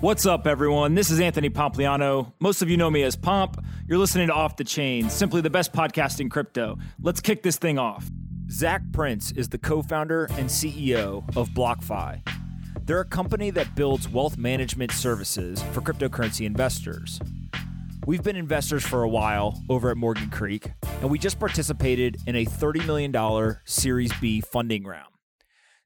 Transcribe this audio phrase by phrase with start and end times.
[0.00, 0.94] What's up, everyone?
[0.94, 2.32] This is Anthony Pompliano.
[2.40, 3.62] Most of you know me as Pomp.
[3.86, 6.78] You're listening to Off the Chain, simply the best podcast in crypto.
[7.02, 8.08] Let's kick this thing off.
[8.50, 12.26] Zac Prince is the co founder and CEO of BlockFi.
[12.86, 17.20] They're a company that builds wealth management services for cryptocurrency investors.
[18.06, 20.72] We've been investors for a while over at Morgan Creek,
[21.02, 25.12] and we just participated in a $30 million Series B funding round.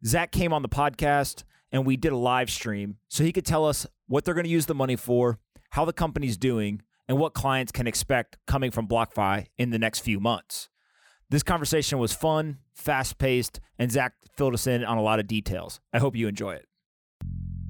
[0.07, 1.43] Zac came on the podcast
[1.75, 4.51] and we did a live stream so he could tell us what they're going to
[4.51, 5.39] use the money for,
[5.71, 10.01] how the company's doing, and what clients can expect coming from BlockFi in the next
[10.01, 10.69] few months.
[11.31, 15.27] This conversation was fun, fast paced, and Zac filled us in on a lot of
[15.27, 15.81] details.
[15.93, 16.67] I hope you enjoy it.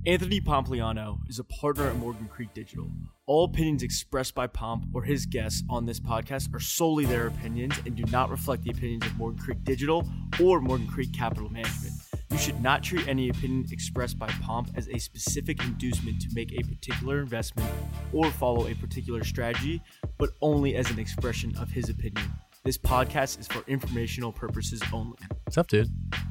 [0.06, 2.90] Anthony Pompliano is a partner at Morgan Creek Digital.
[3.26, 7.74] All opinions expressed by Pomp or his guests on this podcast are solely their opinions
[7.87, 10.06] and do not reflect the opinions of Morgan Creek Digital
[10.42, 11.95] or Morgan Creek Capital Management.
[12.34, 16.51] You should not treat any opinion expressed by Pomp as a specific inducement to make
[16.51, 17.70] a particular investment
[18.12, 19.80] or follow a particular strategy,
[20.18, 22.32] but only as an expression of his opinion.
[22.65, 25.16] This podcast is for informational purposes only.
[25.45, 25.88] What's up, dude?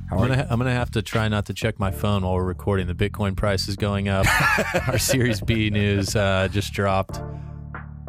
[0.09, 0.47] How I'm gonna, you?
[0.49, 2.85] I'm gonna have to try not to check my phone while we're recording.
[2.87, 4.25] The Bitcoin price is going up.
[4.89, 7.21] Our Series B news uh, just dropped.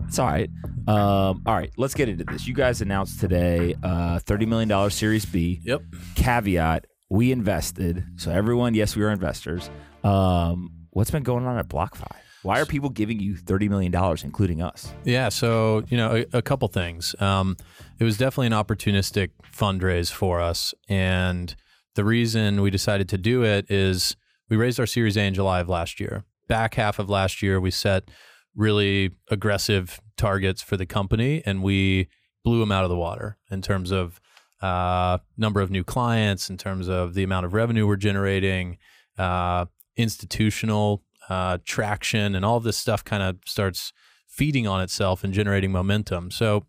[0.08, 0.50] It's all right.
[0.88, 2.48] Um, all right, let's get into this.
[2.48, 5.60] You guys announced today uh, $30 million Series B.
[5.62, 5.82] Yep.
[6.16, 8.04] Caveat, we invested.
[8.16, 9.70] So, everyone, yes, we are investors.
[10.02, 12.16] Um, what's been going on at BlockFi?
[12.44, 14.92] Why are people giving you $30 million, including us?
[15.04, 15.30] Yeah.
[15.30, 17.14] So you know, a, a couple things.
[17.18, 17.56] Um,
[17.98, 21.54] it was definitely an opportunistic fundraise for us, and
[21.94, 24.16] the reason we decided to do it is
[24.50, 26.24] we raised our Series A in July of last year.
[26.46, 28.10] Back half of last year, we set
[28.54, 32.08] really aggressive targets for the company, and we
[32.44, 34.20] blew them out of the water in terms of
[34.64, 38.78] uh, number of new clients, in terms of the amount of revenue we're generating,
[39.18, 43.92] uh, institutional uh, traction, and all this stuff kind of starts
[44.26, 46.30] feeding on itself and generating momentum.
[46.30, 46.64] So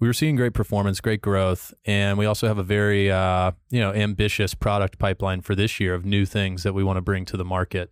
[0.00, 3.80] we were seeing great performance, great growth, and we also have a very uh, you
[3.80, 7.26] know ambitious product pipeline for this year of new things that we want to bring
[7.26, 7.90] to the market.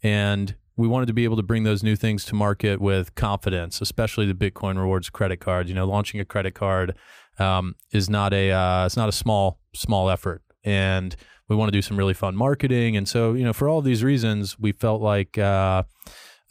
[0.00, 3.80] And we wanted to be able to bring those new things to market with confidence,
[3.80, 5.68] especially the Bitcoin Rewards credit card.
[5.68, 6.94] You know, launching a credit card
[7.38, 11.16] um, is not a uh, it's not a small small effort, and
[11.48, 12.96] we want to do some really fun marketing.
[12.96, 15.84] And so, you know, for all of these reasons, we felt like uh,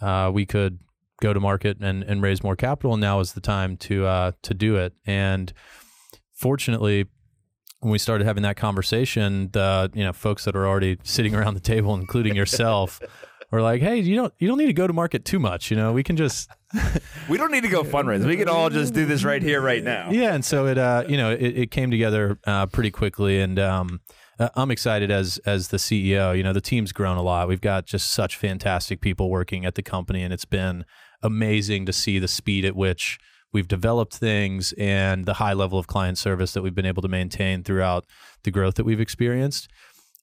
[0.01, 0.79] uh, we could
[1.21, 2.93] go to market and, and raise more capital.
[2.93, 4.93] And now is the time to uh, to do it.
[5.05, 5.51] And
[6.33, 7.07] fortunately,
[7.79, 11.55] when we started having that conversation, the you know folks that are already sitting around
[11.55, 13.01] the table, including yourself,
[13.51, 15.69] were like, "Hey, you don't you don't need to go to market too much.
[15.69, 16.49] You know, we can just
[17.27, 18.23] We don't need to go fundraise.
[18.23, 20.11] We can all just do this right here, right now.
[20.11, 23.57] yeah." And so it uh you know it, it came together uh, pretty quickly, and
[23.57, 24.01] um.
[24.39, 26.35] uh, I'm excited as as the CEO.
[26.37, 27.47] You know, the team's grown a lot.
[27.47, 30.85] We've got just such fantastic people working at the company, and it's been
[31.23, 33.17] amazing to see the speed at which
[33.53, 37.07] we've developed things and the high level of client service that we've been able to
[37.07, 38.05] maintain throughout
[38.43, 39.69] the growth that we've experienced.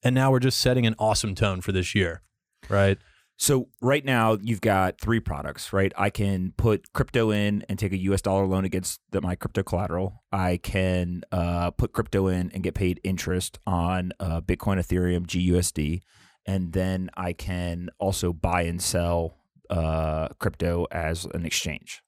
[0.05, 2.21] And now we're just setting an awesome tone for this year,
[2.69, 2.99] right?
[3.39, 5.93] So right now you've got three products, right?
[5.97, 9.63] I can put crypto in and take a US dollar loan against the, my crypto
[9.63, 10.23] collateral.
[10.31, 16.03] I can uh, put crypto in and get paid interest on uh, Bitcoin, Ethereum, GUSD,
[16.47, 19.39] and then I can also buy and sell
[19.71, 22.03] uh, crypto as an exchange.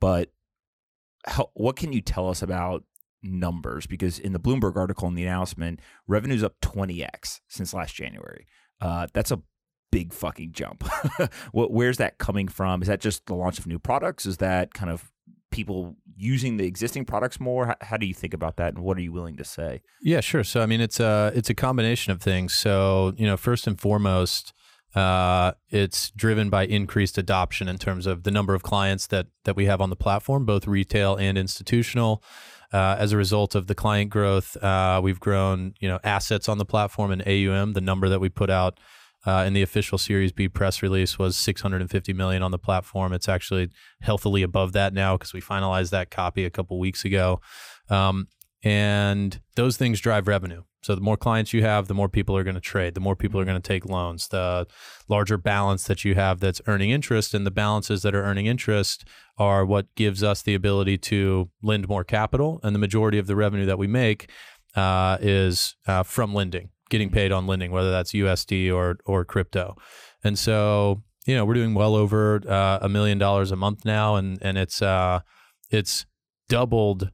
[0.00, 0.32] But
[1.26, 2.84] how, what can you tell us about
[3.22, 3.86] numbers?
[3.86, 8.46] Because in the Bloomberg article in the announcement, revenue's up 20x since last January.
[8.80, 9.40] Uh, that's a
[9.92, 10.82] big fucking jump.
[11.52, 12.82] where's that coming from?
[12.82, 14.26] Is that just the launch of new products?
[14.26, 15.12] Is that kind of
[15.52, 17.76] people using the existing products more?
[17.80, 19.82] How, do you think about that, and what are you willing to say?
[20.02, 20.42] Yeah, sure.
[20.42, 22.54] So I mean, it's a it's a combination of things.
[22.54, 24.52] So you know, first and foremost,
[24.96, 29.54] uh, it's driven by increased adoption in terms of the number of clients that that
[29.54, 32.24] we have on the platform, both retail and institutional.
[32.72, 36.56] Uh, as a result of the client growth, uh, we've grown, you know, assets on
[36.56, 37.74] the platform and AUM.
[37.74, 38.80] The number that we put out
[39.26, 43.12] uh, in the official Series B press release was 650 million on the platform.
[43.12, 43.70] It's actually
[44.00, 47.40] healthily above that now because we finalized that copy a couple weeks ago.
[47.88, 48.28] Um,
[48.64, 50.62] and those things drive revenue.
[50.82, 53.14] So the more clients you have, the more people are going to trade, the more
[53.14, 54.66] people are going to take loans, the
[55.08, 59.04] larger balance that you have that's earning interest, and the balances that are earning interest
[59.38, 62.58] are what gives us the ability to lend more capital.
[62.64, 64.28] And the majority of the revenue that we make
[64.74, 69.76] uh, is uh, from lending, getting paid on lending, whether that's USD or or crypto.
[70.22, 74.14] And so you know we're doing well over uh, a million dollars a month now,
[74.16, 75.20] and and it's uh,
[75.70, 76.06] it's
[76.48, 77.10] doubled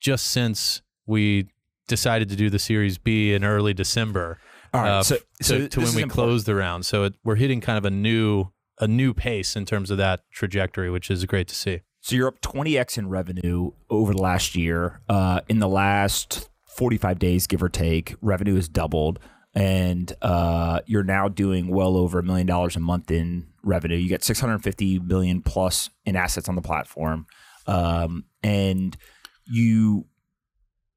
[0.00, 1.48] just since we
[1.88, 4.38] decided to do the Series B in early December.
[4.74, 6.12] All right, uh, so- so to, to when we important.
[6.12, 6.84] closed the round.
[6.84, 8.48] So it, we're hitting kind of a new
[8.80, 11.80] a new pace in terms of that trajectory, which is great to see.
[12.00, 15.00] So you're up 20x in revenue over the last year.
[15.08, 19.18] Uh, in the last 45 days, give or take, revenue has doubled,
[19.54, 23.96] and uh, you're now doing well over a million dollars a month in revenue.
[23.96, 27.26] You get 650 million plus in assets on the platform,
[27.66, 28.96] um, and
[29.44, 30.06] you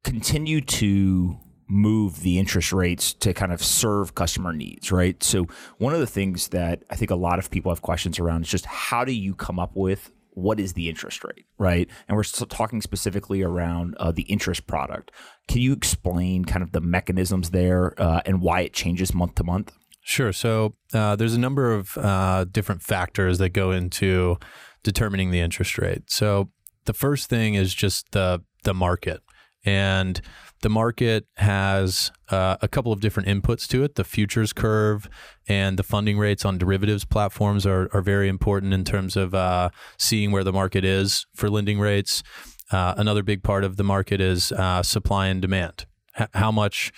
[0.04, 1.38] continue to
[1.68, 5.22] move the interest rates to kind of serve customer needs, right?
[5.24, 8.44] So one of the things that I think a lot of people have questions around
[8.44, 11.90] is just how do you come up with what is the interest rate, right?
[12.08, 15.12] And we're talking specifically around uh, the interest product.
[15.48, 19.44] Can you explain kind of the mechanisms there uh, and why it changes month to
[19.44, 19.74] month?
[20.02, 20.32] Sure.
[20.32, 24.38] So uh, there's a number of uh, different factors that go into
[24.84, 26.12] determining the interest rate.
[26.12, 26.52] So
[26.86, 29.22] the first thing is just the the market,
[29.66, 30.22] and
[30.62, 33.96] the market has uh, a couple of different inputs to it.
[33.96, 35.08] The futures curve
[35.48, 39.70] and the funding rates on derivatives platforms are, are very important in terms of uh,
[39.98, 42.24] seeing where the market is for lending rates.
[42.72, 45.86] Uh, another big part of the market is uh, supply and demand.
[46.20, 46.92] H- how much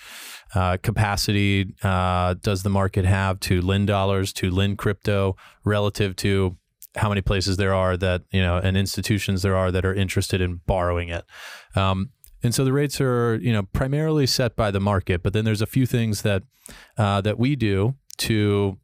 [0.54, 6.56] uh, capacity uh, does the market have to lend dollars, to lend crypto, relative to
[6.96, 10.40] how many places there are that you know and institutions there are that are interested
[10.40, 11.24] in borrowing it.
[11.74, 12.10] Um,
[12.42, 15.62] and so the rates are, you know, primarily set by the market, but then there's
[15.62, 16.42] a few things that
[16.96, 18.78] uh, that we do to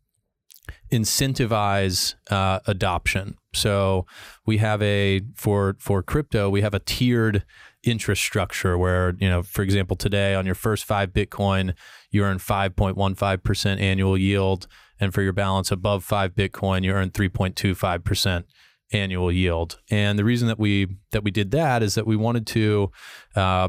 [0.90, 3.36] incentivize uh, adoption.
[3.52, 4.06] So
[4.46, 7.44] we have a for for crypto, we have a tiered
[7.82, 11.74] interest structure where you know, for example, today on your first five Bitcoin,
[12.10, 14.66] you earn five point one five percent annual yield,
[14.98, 18.46] and for your balance above five Bitcoin, you earn three point two five percent
[18.94, 19.78] annual yield.
[19.90, 22.90] And the reason that we that we did that is that we wanted to
[23.34, 23.68] uh,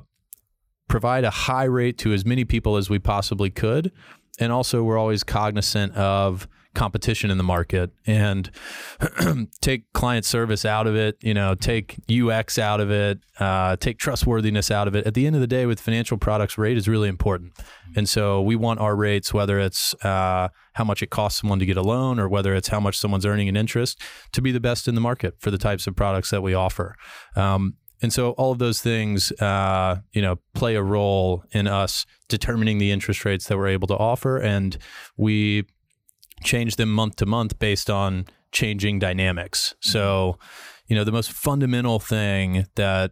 [0.88, 3.92] provide a high rate to as many people as we possibly could,
[4.39, 8.51] and also we're always cognizant of competition in the market and
[9.62, 13.98] take client service out of it, you know, take UX out of it, uh, take
[13.98, 15.07] trustworthiness out of it.
[15.07, 17.54] At the end of the day, with financial products, rate is really important.
[17.95, 21.66] And so we want our rates, whether it's uh, how much it costs someone to
[21.66, 24.01] get a loan or whether it's how much someone's earning in interest,
[24.33, 26.95] to be the best in the market for the types of products that we offer.
[27.36, 32.06] Um, and so all of those things, uh, you know, play a role in us
[32.27, 34.77] determining the interest rates that we're able to offer, and
[35.18, 35.66] we
[36.44, 39.76] change them month to month based on changing dynamics.
[39.80, 40.38] So,
[40.88, 43.12] you know, the most fundamental thing that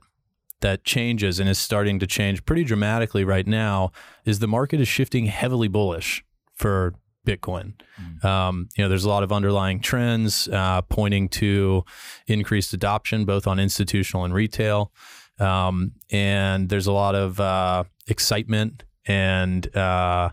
[0.62, 3.92] that changes and is starting to change pretty dramatically right now
[4.24, 6.24] is the market is shifting heavily bullish
[6.54, 6.94] for
[7.28, 7.74] Bitcoin.
[8.02, 8.26] Mm.
[8.26, 11.84] Um, you know, there's a lot of underlying trends uh, pointing to
[12.28, 14.92] increased adoption, both on institutional and retail.
[15.40, 20.30] Um, and there's a lot of uh, excitement and uh,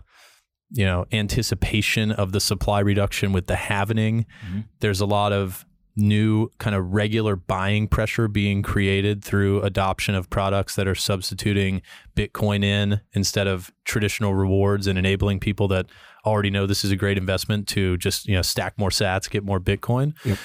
[0.71, 4.25] you know anticipation of the supply reduction with the halvening.
[4.45, 4.59] Mm-hmm.
[4.79, 5.65] There's a lot of
[5.95, 11.81] new kind of regular buying pressure being created through adoption of products that are substituting
[12.15, 15.87] Bitcoin in instead of traditional rewards and enabling people that
[16.25, 19.43] already know this is a great investment to just you know stack more sats, get
[19.43, 20.13] more Bitcoin.
[20.25, 20.37] Yep.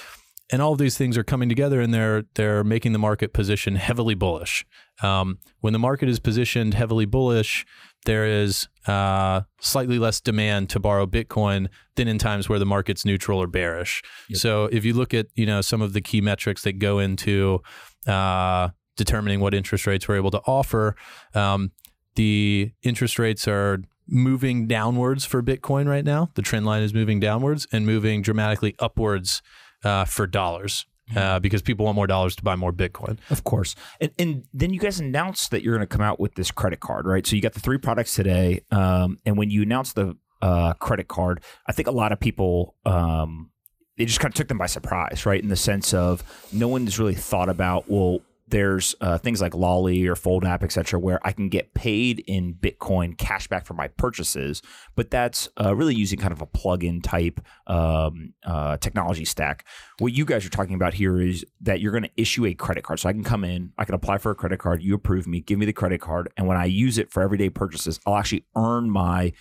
[0.53, 3.77] And all of these things are coming together, and they're they're making the market position
[3.77, 4.65] heavily bullish.
[5.03, 7.67] Um, when the market is positioned heavily bullish,
[8.07, 13.05] there is uh, slightly less demand to borrow Bitcoin than in times where the market's
[13.05, 14.03] neutral or bearish.
[14.31, 14.39] Yep.
[14.39, 17.61] So if you look at you know some of the key metrics that go into
[18.07, 20.97] uh, determining what interest rates we're able to offer,
[21.35, 21.73] um,
[22.15, 26.31] the interest rates are moving downwards for Bitcoin right now.
[26.35, 29.43] The trend line is moving downwards and moving dramatically upwards
[29.85, 33.19] uh, for dollars uh, because people want more dollars to buy more Bitcoin.
[33.31, 33.75] Of course.
[34.01, 36.81] And, and then you guys announced that you're going to come out with this credit
[36.81, 37.27] card, right?
[37.27, 38.63] So you got the three products today.
[38.71, 42.75] Um, and when you announced the uh, credit card, I think a lot of people.
[42.85, 43.51] Um,
[43.97, 45.43] it just kind of took them by surprise, right?
[45.43, 46.23] In the sense of
[46.53, 51.01] no one's really thought about, well, there's uh, things like Lolli or Fold app, etc.,
[51.01, 54.63] where I can get paid in Bitcoin cash back for my purchases,
[54.95, 59.67] but that's uh, really using kind of a plug-in type um, uh, technology stack.
[59.99, 62.85] What you guys are talking about here is that you're going to issue a credit
[62.85, 65.27] card, so I can come in, I can apply for a credit card, you approve
[65.27, 68.17] me, give me the credit card, and when I use it for everyday purchases, I'll
[68.17, 69.33] actually earn my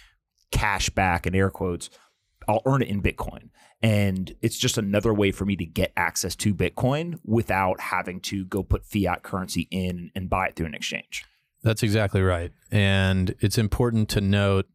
[0.51, 1.89] cash back in air quotes.
[2.47, 3.49] I'll earn it in Bitcoin.
[3.81, 8.45] And it's just another way for me to get access to Bitcoin without having to
[8.45, 11.25] go put fiat currency in and buy it through an exchange.
[11.63, 12.51] That's exactly right.
[12.71, 14.67] And it's important to note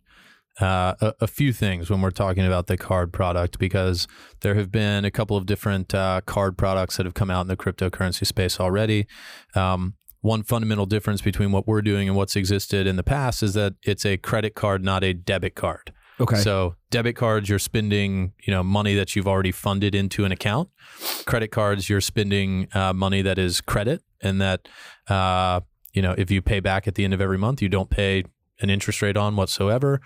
[0.61, 4.07] uh, a, a, few things when we're talking about the card product because
[4.41, 7.47] there have been a couple of different uh, card products that have come out in
[7.47, 9.07] the cryptocurrency space already.
[9.55, 13.55] Um, one fundamental difference between what we're doing and what's existed in the past is
[13.55, 15.93] that it's a credit card, not a debit card.
[16.21, 16.37] Okay.
[16.37, 20.69] So debit cards, you're spending you know money that you've already funded into an account.
[21.25, 24.69] Credit cards, you're spending uh, money that is credit, and that
[25.09, 25.61] uh,
[25.93, 28.25] you know if you pay back at the end of every month, you don't pay
[28.61, 30.01] an interest rate on whatsoever.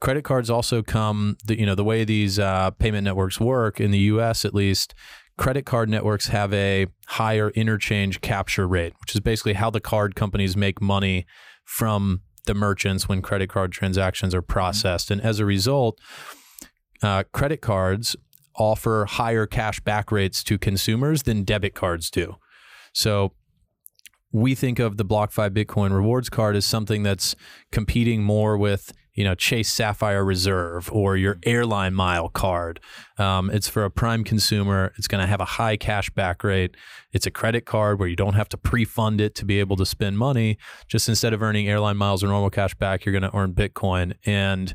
[0.00, 3.90] Credit cards also come, the, you know, the way these uh, payment networks work in
[3.90, 4.44] the U.S.
[4.44, 4.94] at least.
[5.38, 10.14] Credit card networks have a higher interchange capture rate, which is basically how the card
[10.14, 11.26] companies make money
[11.64, 15.10] from the merchants when credit card transactions are processed.
[15.10, 15.98] And as a result,
[17.02, 18.16] uh, credit cards
[18.56, 22.36] offer higher cash back rates to consumers than debit cards do.
[22.92, 23.32] So
[24.32, 27.34] we think of the BlockFi Bitcoin rewards card as something that's
[27.72, 32.80] competing more with you know Chase Sapphire Reserve or your airline mile card.
[33.18, 34.92] Um, it's for a prime consumer.
[34.96, 36.76] It's going to have a high cash back rate.
[37.12, 39.86] It's a credit card where you don't have to pre-fund it to be able to
[39.86, 40.58] spend money.
[40.88, 44.14] Just instead of earning airline miles or normal cash back, you're going to earn Bitcoin
[44.26, 44.74] and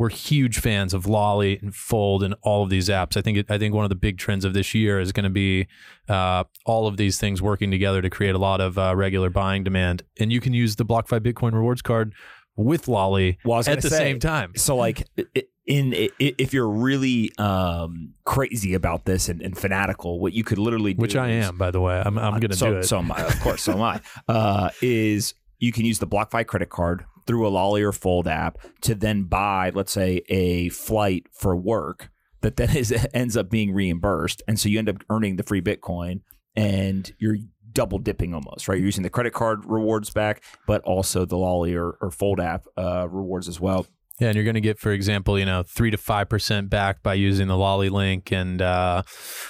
[0.00, 3.18] we're huge fans of Lolli and Fold and all of these apps.
[3.18, 5.24] I think it, I think one of the big trends of this year is going
[5.24, 5.66] to be
[6.08, 9.62] uh, all of these things working together to create a lot of uh, regular buying
[9.62, 10.02] demand.
[10.18, 12.14] And you can use the BlockFi Bitcoin Rewards card
[12.64, 14.52] with Lolli Well, at the say, same time.
[14.56, 20.32] So, like, i- in if you're really um, crazy about this and, and fanatical, what
[20.32, 22.02] you could literally do, Which I is- am, by the way.
[22.04, 22.84] I'm, I'm going to so, do it.
[22.84, 23.62] So am I, of course.
[23.62, 24.00] So am I.
[24.28, 28.58] Uh, is you can use the BlockFi credit card through a Lolli or Fold app
[28.80, 33.72] to then buy, let's say, a flight for work that then is ends up being
[33.72, 36.22] reimbursed, and so you end up earning the free Bitcoin,
[36.56, 37.36] and you're
[37.72, 38.78] double dipping almost, right?
[38.78, 42.66] You're using the credit card rewards back, but also the Lolli or, or Fold app
[42.76, 43.86] uh, rewards as well.
[44.20, 47.02] Yeah, and you're going to get, for example, you know, three to five percent back
[47.02, 49.02] by using the Lolli link, and uh,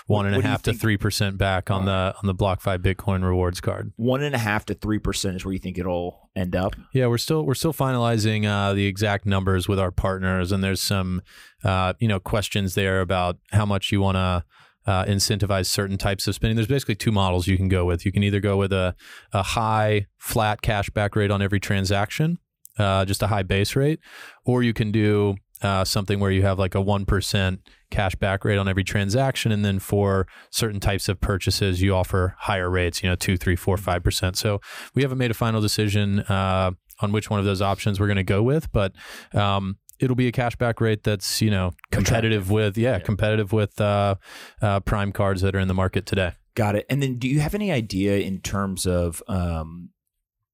[0.07, 3.61] one and do half to three percent back on the on the BlockFi Bitcoin rewards
[3.61, 3.93] card.
[3.97, 6.77] One and a half to three percent is where you think it'll end up.
[6.95, 10.81] Yeah, we're still we're still finalizing uh, the exact numbers with our partners, and there's
[10.81, 11.23] some
[11.65, 14.45] uh, you know questions there about how much you want to.
[14.87, 16.57] Uh, incentivize certain types of spending.
[16.57, 18.07] There's basically two models you can go with.
[18.07, 18.97] You can either go with a,
[19.31, 22.39] a high flat cashback rate on every transaction,
[22.79, 24.01] uh, just a high base rate,
[24.47, 27.59] or you can do uh, something where you have like a 1%
[27.91, 29.53] cash back rate on every transaction.
[29.53, 33.57] And then for certain types of purchases, you offer higher rates, you know, two, three,
[33.57, 34.37] four, five percent.
[34.37, 34.61] So
[34.95, 38.17] we haven't made a final decision uh, on which one of those options we're going
[38.17, 38.93] to go with, but
[39.35, 44.17] um, it'll be a cashback rate that's, you know, competitive with, yeah, competitive with uh,
[44.61, 46.33] uh, prime cards that are in the market today.
[46.55, 46.87] Got it.
[46.91, 49.91] And then, do you have any idea in terms of um,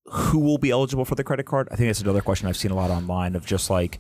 [0.07, 1.69] who will be eligible for the credit card?
[1.71, 3.99] I think that's another question I've seen a lot online of just like,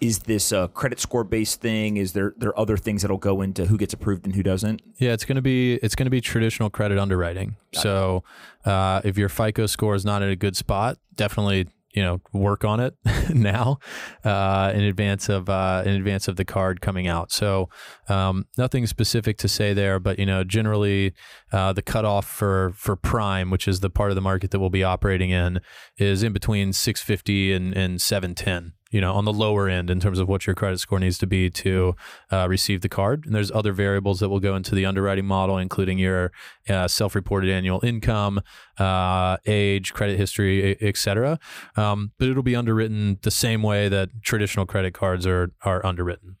[0.00, 1.96] is this a credit score based thing?
[1.96, 4.82] Is there there other things that'll go into who gets approved and who doesn't?
[4.98, 7.56] Yeah, it's going to be it's to be traditional credit underwriting.
[7.72, 8.22] so
[8.64, 11.66] uh, if your FICO score is not in a good spot, definitely
[11.98, 12.94] you know work on it
[13.34, 13.76] now
[14.22, 17.32] uh, in advance of uh, in advance of the card coming out.
[17.32, 17.68] So
[18.08, 21.12] um, nothing specific to say there, but you know generally
[21.52, 24.70] uh, the cutoff for for prime, which is the part of the market that we'll
[24.70, 25.60] be operating in,
[25.96, 30.18] is in between 650 and, and 710 you know, on the lower end in terms
[30.18, 31.94] of what your credit score needs to be to
[32.32, 33.26] uh, receive the card.
[33.26, 36.32] And there's other variables that will go into the underwriting model, including your
[36.68, 38.40] uh, self-reported annual income,
[38.78, 41.38] uh, age, credit history, e- et cetera.
[41.76, 46.36] Um, but it'll be underwritten the same way that traditional credit cards are are underwritten.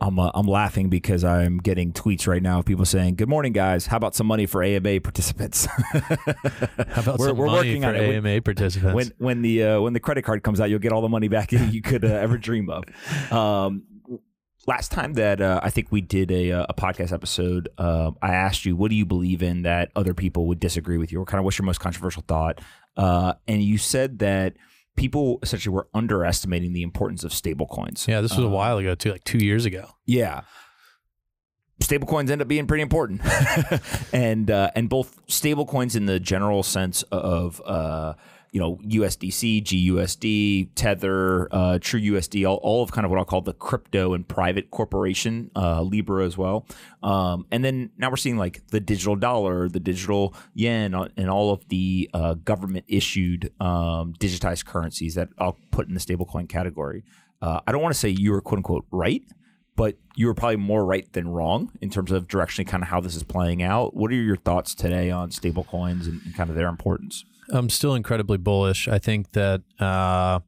[0.00, 3.52] I'm uh, I'm laughing because I'm getting tweets right now of people saying, "Good morning,
[3.52, 3.86] guys.
[3.86, 5.98] How about some money for AMA participants?" How
[7.02, 8.06] about We're- some we're money working for on it.
[8.08, 8.94] When- AMA participants?
[8.94, 11.26] when when the uh, when the credit card comes out, you'll get all the money
[11.28, 12.84] back you could uh, ever dream of.
[13.32, 13.82] Um,
[14.68, 18.64] last time that uh, I think we did a, a podcast episode, uh, I asked
[18.64, 21.40] you, "What do you believe in that other people would disagree with you, or kind
[21.40, 22.60] of what's your most controversial thought?"
[22.96, 24.54] Uh, and you said that
[24.98, 28.06] people essentially were underestimating the importance of stablecoins.
[28.08, 29.88] yeah, this was a Uh, while ago too, like two years ago.
[30.04, 30.42] yeah.
[31.80, 33.20] Stablecoins end up being pretty important,
[34.12, 38.14] and uh, and both stablecoins in the general sense of uh,
[38.52, 43.24] you know USDC, GUSD, Tether, uh, True USD, all, all of kind of what I'll
[43.24, 46.66] call the crypto and private corporation, uh, Libra as well,
[47.02, 51.30] um, and then now we're seeing like the digital dollar, the digital yen, uh, and
[51.30, 56.48] all of the uh, government issued um, digitized currencies that I'll put in the stablecoin
[56.48, 57.04] category.
[57.40, 59.22] Uh, I don't want to say you were quote unquote right,
[59.76, 63.00] but you were probably more right than wrong in terms of directionally kind of how
[63.00, 63.94] this is playing out.
[63.94, 67.24] What are your thoughts today on stablecoins and kind of their importance?
[67.50, 68.88] I'm still incredibly bullish.
[68.88, 70.40] I think that uh,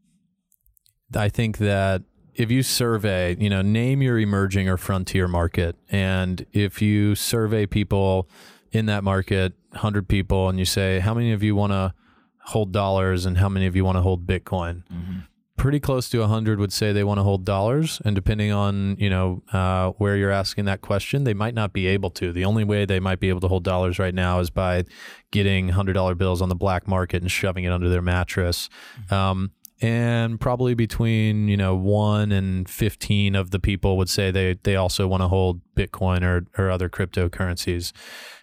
[1.15, 2.03] I think that
[2.35, 7.67] if you survey, you know, name your emerging or frontier market, and if you survey
[7.67, 8.29] people
[8.73, 11.95] in that market, hundred people, and you say how many of you want to
[12.47, 14.83] hold dollars and how many of you want to hold Bitcoin,
[15.61, 19.11] pretty close to 100 would say they want to hold dollars and depending on you
[19.11, 22.33] know uh, where you're asking that question they might not be able to.
[22.33, 24.85] The only way they might be able to hold dollars right now is by
[25.31, 28.71] getting $100 bills on the black market and shoving it under their mattress.
[29.11, 29.51] Um,
[29.83, 34.77] and probably between you know 1 and 15 of the people would say they they
[34.77, 37.93] also want to hold bitcoin or or other cryptocurrencies.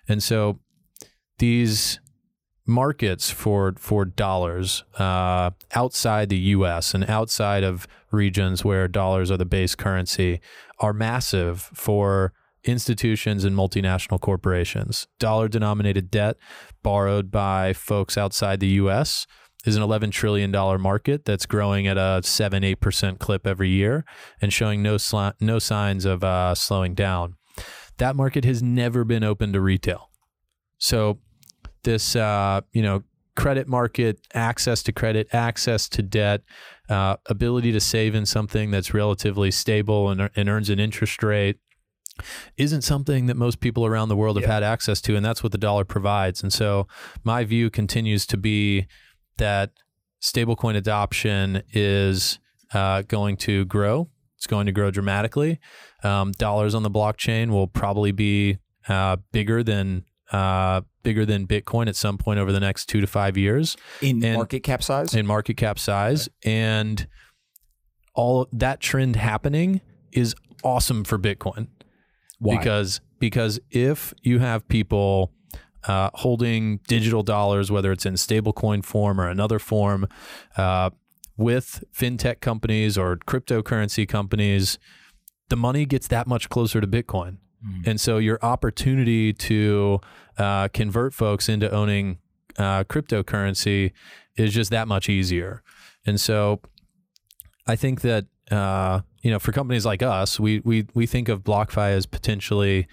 [0.07, 0.59] And so
[1.39, 1.99] these
[2.67, 6.93] markets for for dollars uh, outside the U.S.
[6.93, 10.39] and outside of regions where dollars are the base currency
[10.79, 12.33] are massive for
[12.63, 15.07] institutions and multinational corporations.
[15.19, 16.37] Dollar denominated debt
[16.83, 19.25] borrowed by folks outside the U.S.
[19.65, 24.05] is an $11 trillion market that's growing at a 7 8% clip every year
[24.41, 24.97] and showing no,
[25.39, 27.35] no signs of uh, slowing down.
[27.97, 30.11] That market has never been open to retail.
[30.77, 31.19] So
[31.83, 33.03] this uh, you know
[33.35, 36.41] credit market access to credit access to debt
[36.89, 41.59] uh, ability to save in something that's relatively stable and, and, earns an interest rate
[42.57, 44.53] isn't something that most people around the world have yeah.
[44.55, 46.41] had access to and that's what the dollar provides.
[46.41, 46.87] And so
[47.23, 48.87] my view continues to be
[49.37, 49.71] that
[50.21, 52.39] stablecoin adoption is
[52.73, 54.09] uh, going to grow.
[54.35, 55.59] It's going to grow dramatically.
[56.03, 58.57] Um, dollars on the blockchain will probably be
[58.87, 63.07] uh, bigger than uh, bigger than Bitcoin at some point over the next two to
[63.07, 65.13] five years in and, market cap size.
[65.13, 66.53] In market cap size, okay.
[66.53, 67.07] and
[68.13, 69.81] all that trend happening
[70.11, 71.67] is awesome for Bitcoin.
[72.39, 72.57] Why?
[72.57, 75.31] Because because if you have people
[75.87, 80.07] uh, holding digital dollars, whether it's in stablecoin form or another form,
[80.57, 80.89] uh,
[81.37, 84.77] with fintech companies or cryptocurrency companies,
[85.49, 87.37] the money gets that much closer to Bitcoin.
[87.65, 87.87] Mm.
[87.87, 89.99] And so your opportunity to
[90.37, 92.19] uh, convert folks into owning
[92.57, 93.91] uh, cryptocurrency
[94.35, 95.63] is just that much easier.
[96.05, 96.61] And so
[97.65, 101.43] I think that uh, you know for companies like us, we we we think of
[101.43, 102.87] BlockFi as potentially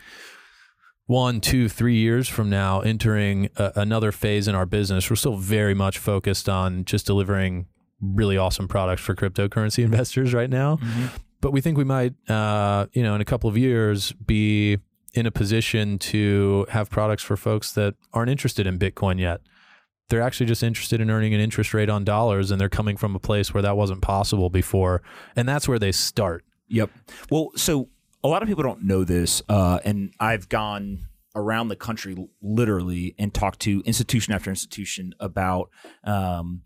[1.07, 5.11] one, two, three years from now entering a, another phase in our business.
[5.11, 7.67] We're still very much focused on just delivering
[8.01, 10.77] really awesome products for cryptocurrency investors right now.
[10.77, 14.79] Mm-hmm but we think we might, uh, you know, in a couple of years, be
[15.13, 19.43] in a position to have products for folks that aren't interested in Bitcoin yet.
[20.09, 23.15] They're actually just interested in earning an interest rate on dollars, and they're coming from
[23.15, 25.03] a place where that wasn't possible before,
[25.37, 26.47] and that's where they start.
[26.69, 26.91] Yep.
[27.31, 27.91] Well, so
[28.23, 33.15] a lot of people don't know this, uh, and I've gone around the country literally
[33.19, 35.69] and talked to institution after institution about.
[36.05, 36.63] Um,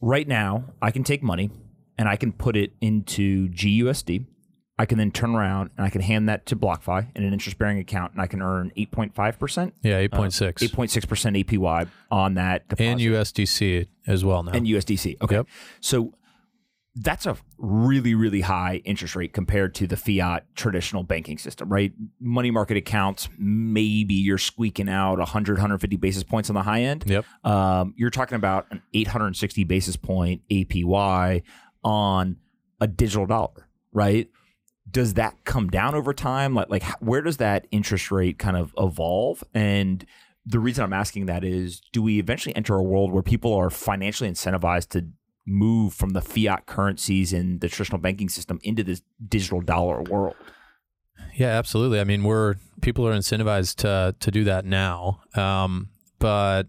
[0.00, 1.50] right now, I can take money
[2.00, 4.24] and I can put it into GUSD.
[4.78, 7.58] I can then turn around and I can hand that to BlockFi in an interest
[7.58, 9.72] bearing account and I can earn 8.5%.
[9.82, 10.40] Yeah, 8.6.
[10.40, 12.90] Uh, 8.6% APY on that deposit.
[12.90, 14.52] And USDC as well now.
[14.52, 15.20] And USDC.
[15.20, 15.36] Okay.
[15.36, 15.46] Yep.
[15.80, 16.14] So
[16.96, 21.92] that's a really really high interest rate compared to the fiat traditional banking system right
[22.18, 27.04] money market accounts maybe you're squeaking out 100 150 basis points on the high end
[27.06, 31.42] yep um, you're talking about an 860 basis point apy
[31.82, 32.36] on
[32.80, 34.28] a digital dollar, right?
[34.90, 36.54] Does that come down over time?
[36.54, 39.44] Like, like where does that interest rate kind of evolve?
[39.54, 40.04] And
[40.46, 43.70] the reason I'm asking that is, do we eventually enter a world where people are
[43.70, 45.06] financially incentivized to
[45.46, 50.36] move from the fiat currencies in the traditional banking system into this digital dollar world?
[51.34, 52.00] Yeah, absolutely.
[52.00, 55.88] I mean, we're people are incentivized to to do that now, um,
[56.18, 56.68] but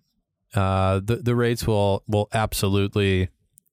[0.53, 3.29] uh, the the rates will will absolutely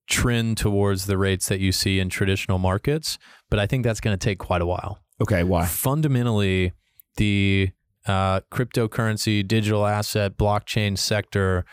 [0.09, 3.17] trend towards the rates that you see in traditional markets,
[3.49, 4.99] but I think that's going to take quite a while.
[5.21, 5.65] Okay, why?
[5.65, 6.73] Fundamentally,
[7.17, 7.69] the
[8.05, 11.65] uh, cryptocurrency, digital asset, blockchain sector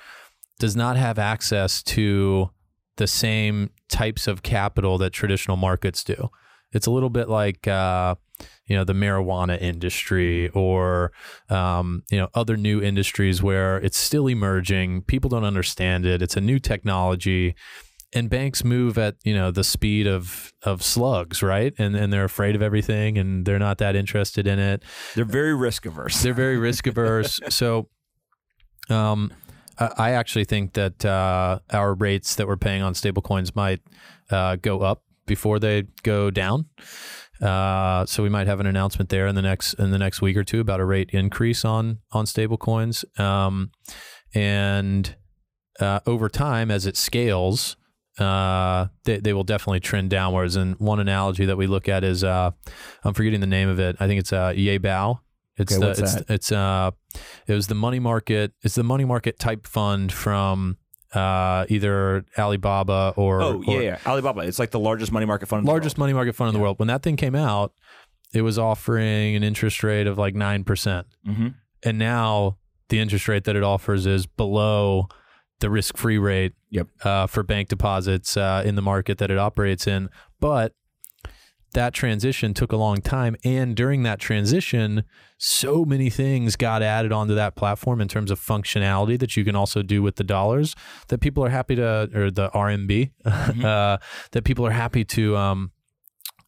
[0.59, 2.51] does not have access to
[2.97, 6.31] the same types of capital that traditional markets do.
[6.73, 8.17] It's a little bit like uh,
[8.67, 11.13] you know the marijuana industry or
[11.49, 15.03] um, you know other new industries where it's still emerging.
[15.03, 16.21] People don't understand it.
[16.21, 17.55] It's a new technology
[18.15, 22.25] and banks move at you know the speed of of slugs right and and they're
[22.25, 24.83] afraid of everything and they're not that interested in it
[25.15, 27.89] they're very risk averse they're very risk averse so
[28.91, 29.33] um
[29.79, 33.81] I actually think that uh, our rates that we're paying on stablecoins might
[34.31, 36.67] uh, go up before they go down.
[37.43, 40.37] Uh, so we might have an announcement there in the next in the next week
[40.37, 43.05] or two about a rate increase on on stablecoins.
[43.21, 43.71] Um,
[44.35, 45.15] and
[45.79, 47.77] uh, over time, as it scales,
[48.19, 50.57] uh, they, they will definitely trend downwards.
[50.57, 52.51] And one analogy that we look at is uh,
[53.05, 53.97] I'm forgetting the name of it.
[54.01, 55.21] I think it's uh, Yu'e Bao.
[55.59, 56.31] It's okay, the what's it's that?
[56.31, 56.91] it's uh
[57.47, 58.53] it was the money market.
[58.63, 60.77] It's the money market type fund from
[61.15, 64.41] uh, either Alibaba or Oh yeah, or yeah, Alibaba.
[64.41, 65.61] It's like the largest money market fund.
[65.61, 66.09] in the largest world.
[66.09, 66.79] money market fund in the world.
[66.79, 67.73] When that thing came out,
[68.35, 71.49] it was offering an interest rate of like nine percent, mm-hmm.
[71.83, 72.59] and now
[72.91, 75.09] the interest rate that it offers is below
[75.61, 76.89] the risk-free rate Yep.
[77.05, 80.11] uh, for bank deposits uh, in the market that it operates in.
[80.41, 80.75] But
[81.73, 85.05] that transition took a long time, and during that transition,
[85.39, 89.55] so many things got added onto that platform in terms of functionality that you can
[89.55, 90.75] also do with the dollars
[91.09, 93.11] that people are happy to, or the RMB,
[93.65, 93.99] uh,
[94.33, 95.71] that people are happy to, um,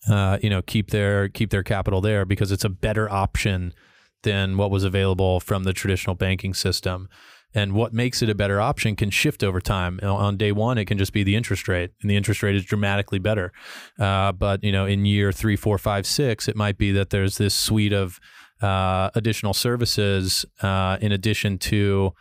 [0.08, 3.74] uh, you know, keep their keep their capital there because it's a better option
[4.22, 7.08] than what was available from the traditional banking system.
[7.54, 9.98] And what makes it a better option can shift over time.
[10.02, 12.64] On day one, it can just be the interest rate, and the interest rate is
[12.64, 13.52] dramatically better.
[13.98, 17.38] Uh, but you know, in year three, four, five, six, it might be that there's
[17.38, 18.20] this suite of
[18.60, 22.12] uh, additional services uh, in addition to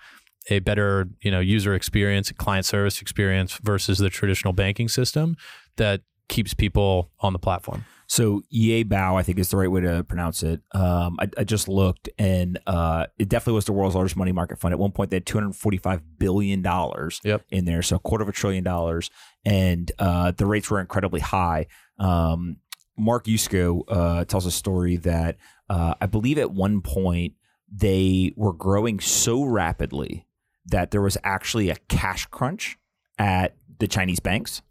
[0.49, 5.35] a better you know user experience, client service experience versus the traditional banking system
[5.75, 7.85] that keeps people on the platform.
[8.09, 10.61] So Yu'e Bao, I think is the right way to pronounce it.
[10.71, 14.59] Um, I, I just looked, and uh, it definitely was the world's largest money market
[14.59, 14.71] fund.
[14.71, 17.43] At one point, they had two hundred forty-five billion dollars Yep.
[17.49, 19.09] in there, so a quarter of a trillion dollars,
[19.45, 21.67] and uh, the rates were incredibly high.
[21.99, 22.57] Um,
[22.97, 25.37] Mark Yusko uh, tells a story that
[25.69, 27.33] uh, I believe at one point
[27.69, 30.25] they were growing so rapidly
[30.65, 32.77] that there was actually a cash crunch
[33.19, 34.61] at the Chinese banks,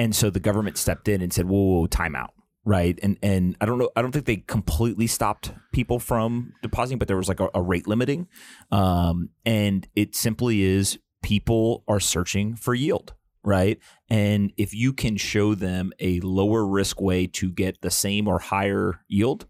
[0.00, 2.32] and so the government stepped in and said, "Whoa, whoa, whoa time out."
[2.64, 3.90] Right, and and I don't know.
[3.94, 7.60] I don't think they completely stopped people from depositing, but there was like a, a
[7.60, 8.26] rate limiting,
[8.72, 13.12] um, and it simply is people are searching for yield,
[13.44, 13.78] right?
[14.08, 18.38] And if you can show them a lower risk way to get the same or
[18.38, 19.46] higher yield,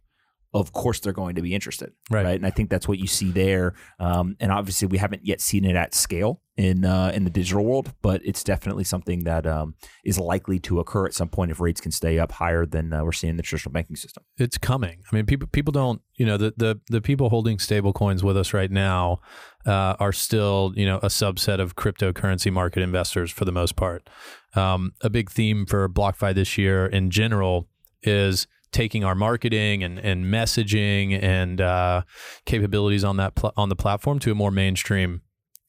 [0.52, 1.92] of course they're going to be interested,
[2.24, 2.36] Right.
[2.36, 3.74] And I think that's what you see there.
[4.00, 7.64] Um, and obviously, we haven't yet seen it at scale in uh, in the digital
[7.64, 11.58] world, but it's definitely something that um, is likely to occur at some point if
[11.58, 14.22] rates can stay up higher than uh, we're seeing in the traditional banking system.
[14.36, 15.02] it's coming.
[15.10, 18.36] I mean, people people don't, you know, the the the people holding stable coins with
[18.36, 19.20] us right now
[19.64, 24.10] uh, are still, you know, a subset of cryptocurrency market investors for the most part.
[24.54, 27.68] Um, a big theme for BlockFi this year in general
[28.02, 32.02] is taking our marketing and, and messaging and uh,
[32.44, 35.22] capabilities on that pl- on the platform to a more mainstream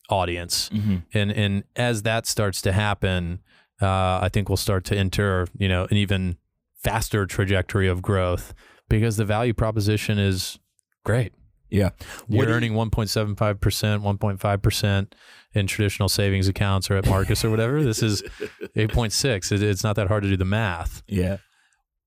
[0.09, 0.69] audience.
[1.13, 3.39] And and as that starts to happen,
[3.81, 6.37] uh, I think we'll start to enter, you know, an even
[6.83, 8.53] faster trajectory of growth
[8.89, 10.59] because the value proposition is
[11.03, 11.33] great.
[11.69, 11.91] Yeah,
[12.27, 15.13] You're you- earning 1.75%, 1.5%
[15.53, 17.81] in traditional savings accounts or at Marcus or whatever.
[17.81, 18.21] This is
[18.75, 19.51] 8.6.
[19.53, 21.01] It, it's not that hard to do the math.
[21.07, 21.37] Yeah.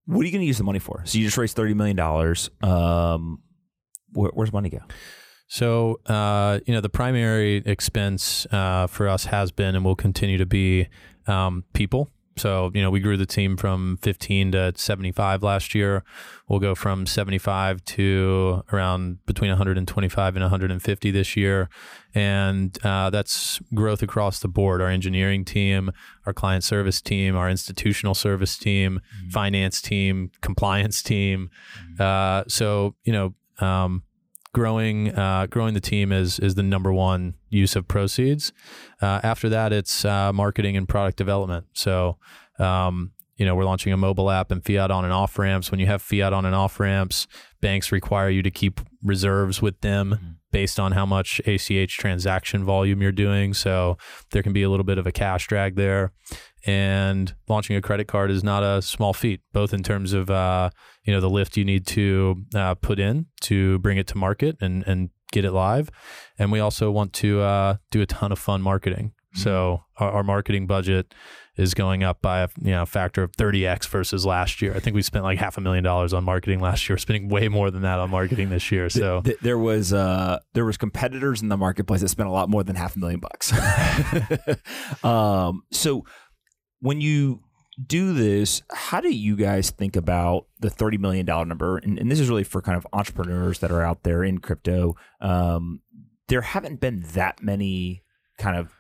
[0.07, 1.01] What are you going to use the money for?
[1.07, 2.51] So you just raised thirty million dollars.
[2.63, 3.39] Um,
[4.13, 4.81] where, where's money go?
[5.47, 10.39] So, uh, you know, the primary expense uh, for us has been and will continue
[10.39, 10.89] to be
[11.27, 12.11] um, people.
[12.37, 16.03] So, you know, we grew the team from 15 to 75 last year.
[16.49, 21.69] We'll go from 75 to around between 125 and 150 this year.
[22.15, 25.93] And uh, that's growth across the board our engineering team,
[26.27, 31.51] our client service team, our institutional service team, finance team, compliance team.
[32.01, 34.03] Uh, so, you know, um,
[34.55, 38.53] growing uh, growing the team is is the number one use of proceeds.
[39.03, 41.67] Uh, after that, it's uh, marketing and product development.
[41.75, 42.17] So,
[42.59, 45.71] um, you know, we're launching a mobile app and fiat on and off ramps.
[45.71, 47.27] When you have fiat on and off ramps,
[47.61, 53.03] banks require you to keep reserves with them based on how much ACH transaction volume
[53.03, 53.53] you're doing.
[53.55, 53.99] So
[54.31, 56.13] there can be a little bit of a cash drag there.
[56.67, 60.71] And launching a credit card is not a small feat, both in terms of uh,
[61.05, 64.57] you know the lift you need to uh, put in to bring it to market
[64.61, 65.91] and and get it live,
[66.39, 69.13] and we also want to uh, do a ton of fun marketing.
[69.35, 71.13] So our, our marketing budget
[71.57, 74.75] is going up by a you know factor of 30x versus last year.
[74.75, 76.95] I think we spent like half a million dollars on marketing last year.
[76.95, 78.89] We're spending way more than that on marketing this year.
[78.89, 82.49] So Th- there was uh, there was competitors in the marketplace that spent a lot
[82.49, 83.53] more than half a million bucks.
[85.05, 86.05] um, so
[86.81, 87.41] when you
[87.87, 91.79] do this, how do you guys think about the thirty million dollar number?
[91.79, 94.97] And, and this is really for kind of entrepreneurs that are out there in crypto.
[95.21, 95.81] Um,
[96.29, 98.03] there haven't been that many
[98.39, 98.74] kind of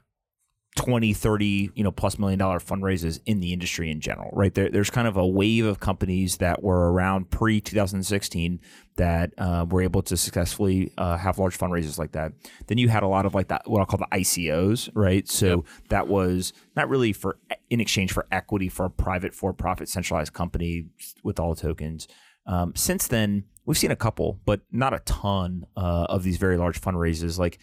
[0.76, 4.54] 20 30 you know plus million dollar fundraisers in the industry in general right?
[4.54, 8.60] There, there's kind of a wave of companies that were around pre 2016
[8.96, 12.32] that uh, were able to successfully uh, have large fundraisers like that.
[12.66, 15.28] Then you had a lot of like that what i'll call the icos right?
[15.28, 17.38] So that was not really for
[17.70, 20.86] in exchange for equity for a private for-profit centralized company
[21.22, 22.08] with all the tokens.
[22.46, 26.56] Um, since then we've seen a couple but not a ton uh, of these very
[26.56, 27.38] large fundraisers.
[27.38, 27.60] Like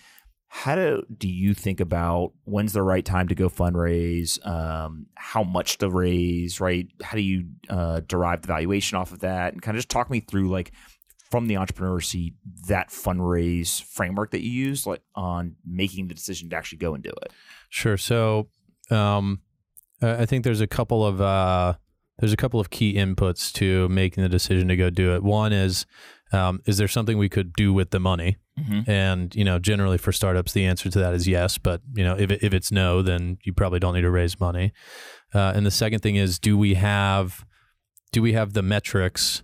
[0.54, 4.46] how do, do you think about when's the right time to go fundraise?
[4.46, 6.90] Um, how much to raise right?
[7.02, 9.54] How do you uh, derive the valuation off of that?
[9.54, 10.74] And kind of just talk me through like
[11.30, 12.34] from the entrepreneur seat
[12.68, 17.02] that fundraise framework that you use like on making the decision to actually go and
[17.02, 17.32] do it.
[17.70, 17.96] Sure.
[17.96, 18.50] So
[18.90, 19.40] um,
[20.02, 21.76] i think there's a couple of uh,
[22.20, 25.24] there's a couple of key inputs to making the decision to go do it.
[25.24, 25.86] One is
[26.32, 28.38] um, is there something we could do with the money?
[28.60, 28.90] Mm-hmm.
[28.90, 31.58] And you know, generally for startups, the answer to that is yes.
[31.58, 34.40] But you know, if it, if it's no, then you probably don't need to raise
[34.40, 34.74] money.
[35.34, 37.46] Uh, and the second thing is, do we have
[38.12, 39.44] do we have the metrics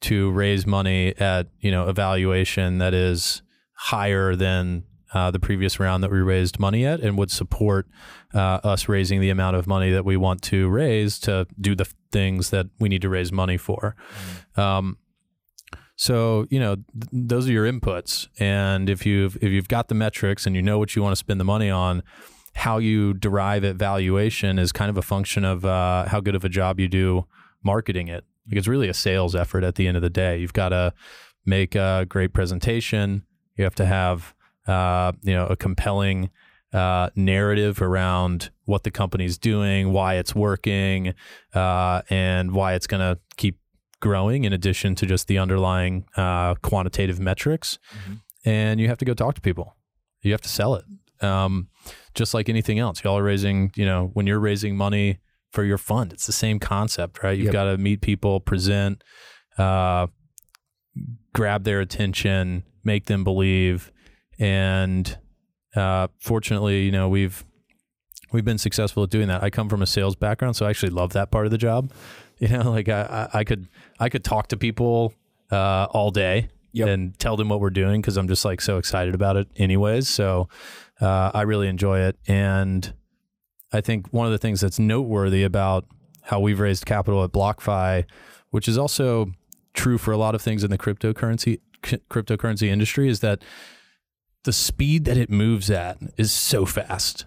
[0.00, 3.42] to raise money at you know evaluation that is
[3.74, 7.86] higher than uh, the previous round that we raised money at and would support
[8.34, 11.86] uh, us raising the amount of money that we want to raise to do the
[12.10, 13.94] things that we need to raise money for.
[13.96, 14.60] Mm-hmm.
[14.60, 14.98] Um,
[15.96, 19.94] so you know th- those are your inputs, and if you've if you've got the
[19.94, 22.02] metrics and you know what you want to spend the money on,
[22.54, 26.44] how you derive at valuation is kind of a function of uh, how good of
[26.44, 27.26] a job you do
[27.62, 28.24] marketing it.
[28.48, 30.38] Like it's really a sales effort at the end of the day.
[30.38, 30.92] You've got to
[31.44, 33.24] make a great presentation.
[33.56, 34.34] You have to have
[34.66, 36.30] uh, you know a compelling
[36.72, 41.14] uh, narrative around what the company's doing, why it's working,
[41.54, 43.58] uh, and why it's going to keep
[44.00, 47.78] growing in addition to just the underlying uh, quantitative metrics.
[47.92, 48.14] Mm-hmm.
[48.44, 49.76] And you have to go talk to people.
[50.22, 50.84] You have to sell it.
[51.20, 51.68] Um,
[52.14, 55.18] just like anything else, y'all are raising, you know, when you're raising money
[55.52, 57.36] for your fund, it's the same concept, right?
[57.36, 57.52] You've yep.
[57.52, 59.02] got to meet people, present,
[59.58, 60.06] uh,
[61.34, 63.92] grab their attention, make them believe.
[64.38, 65.18] And
[65.74, 67.44] uh, fortunately, you know, we've
[68.32, 69.42] we've been successful at doing that.
[69.42, 71.92] I come from a sales background, so I actually love that part of the job.
[72.38, 73.68] You know, like I, I could
[73.98, 75.14] I could talk to people
[75.50, 76.88] uh, all day yep.
[76.88, 80.08] and tell them what we're doing because I'm just like so excited about it, anyways.
[80.08, 80.48] So
[81.00, 82.92] uh, I really enjoy it, and
[83.72, 85.86] I think one of the things that's noteworthy about
[86.22, 88.04] how we've raised capital at BlockFi,
[88.50, 89.32] which is also
[89.74, 93.42] true for a lot of things in the cryptocurrency cryptocurrency industry, is that
[94.44, 97.26] the speed that it moves at is so fast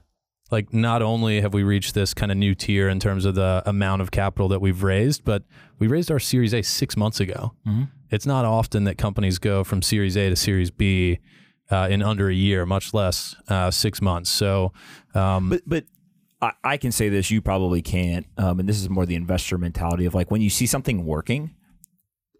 [0.51, 3.61] like not only have we reached this kind of new tier in terms of the
[3.65, 5.43] amount of capital that we've raised, but
[5.77, 7.53] we raised our Series A six months ago.
[7.67, 7.83] Mm-hmm.
[8.09, 11.19] It's not often that companies go from Series A to Series B
[11.69, 14.29] uh, in under a year, much less uh, six months.
[14.29, 14.73] So,
[15.13, 15.83] um, but but
[16.41, 19.57] I, I, can say this, you probably can't, um, and this is more the investor
[19.57, 21.55] mentality of like when you see something working.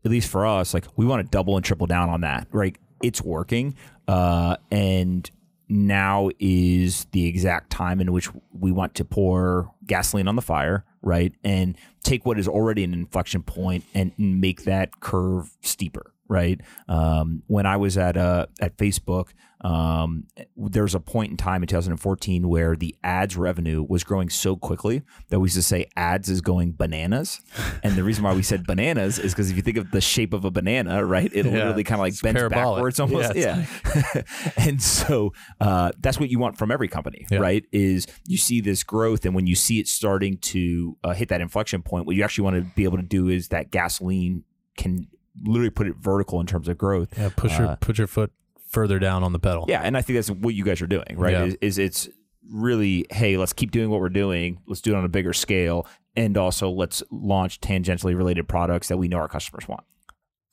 [0.06, 2.78] At least for us, like we want to double and triple down on that, right?
[3.04, 3.76] It's working,
[4.08, 5.30] uh, and
[5.69, 10.84] now is the exact time in which we want to pour gasoline on the fire,
[11.01, 11.34] right?
[11.43, 16.62] And take what is already an inflection point and make that curve steeper, right?
[16.88, 19.30] Um, when I was at uh, at Facebook,
[19.62, 24.56] um, there's a point in time in 2014 where the ads revenue was growing so
[24.56, 27.42] quickly that we used to say ads is going bananas.
[27.84, 30.34] and the reason why we said bananas is because if you think of the shape
[30.34, 32.78] of a banana, right, it yeah, literally kind of like bends parabolic.
[32.78, 33.36] backwards almost.
[33.36, 33.65] Yeah.
[33.96, 34.22] yeah.
[34.58, 37.39] and so uh, that's what you want from every company, yeah.
[37.39, 37.65] right?
[37.74, 41.42] Is you see this growth, and when you see it starting to uh, hit that
[41.42, 44.44] inflection point, what you actually want to be able to do is that gasoline
[44.78, 45.08] can
[45.43, 47.10] literally put it vertical in terms of growth.
[47.17, 48.32] Yeah, push your uh, put your foot
[48.69, 49.65] further down on the pedal.
[49.67, 51.34] Yeah, and I think that's what you guys are doing, right?
[51.34, 51.45] Yeah.
[51.45, 52.10] Is, is, it's
[52.49, 54.60] really, hey, let's keep doing what we're doing.
[54.67, 58.97] Let's do it on a bigger scale, and also let's launch tangentially related products that
[58.97, 59.84] we know our customers want.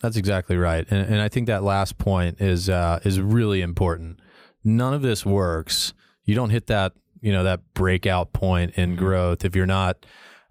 [0.00, 4.20] That's exactly right, and, and I think that last point is uh, is really important.
[4.64, 5.94] None of this works.
[6.24, 9.04] You don't hit that you know that breakout point in mm-hmm.
[9.04, 10.04] growth if you're not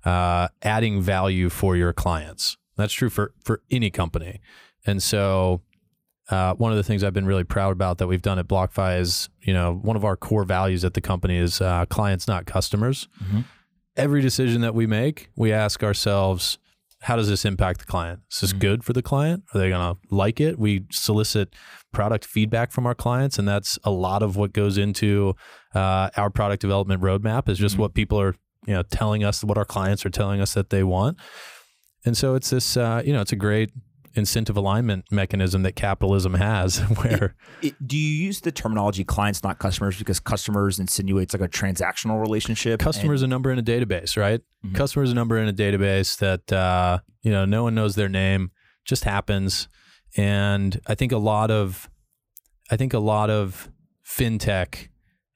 [0.03, 2.57] uh, adding value for your clients.
[2.77, 4.41] That's true for for any company,
[4.85, 5.61] and so
[6.29, 8.99] uh, one of the things I've been really proud about that we've done at BlockFi
[8.99, 12.45] is, you know, one of our core values at the company is uh, clients, not
[12.45, 13.07] customers.
[13.23, 13.41] Mm-hmm.
[13.95, 16.57] Every decision that we make, we ask ourselves,
[17.01, 18.21] how does this impact the client?
[18.31, 18.59] Is this mm-hmm.
[18.59, 19.43] good for the client?
[19.53, 20.57] Are they going to like it?
[20.57, 21.53] We solicit
[21.93, 25.35] product feedback from our clients, and that's a lot of what goes into
[25.75, 27.47] uh, our product development roadmap.
[27.47, 27.83] Is just mm-hmm.
[27.83, 28.35] what people are,
[28.65, 31.17] you know, telling us what our clients are telling us that they want.
[32.05, 33.71] And so it's this, uh, you know, it's a great
[34.15, 39.43] incentive alignment mechanism that capitalism has where it, it, do you use the terminology clients
[39.43, 43.63] not customers because customers insinuates like a transactional relationship customers and, a number in a
[43.63, 44.39] database right?
[44.65, 44.75] Mm-hmm.
[44.75, 48.51] customers a number in a database that uh, you know no one knows their name
[48.85, 49.67] just happens.
[50.15, 51.89] And i think a lot of
[52.71, 53.69] i think a lot of
[54.07, 54.87] fintech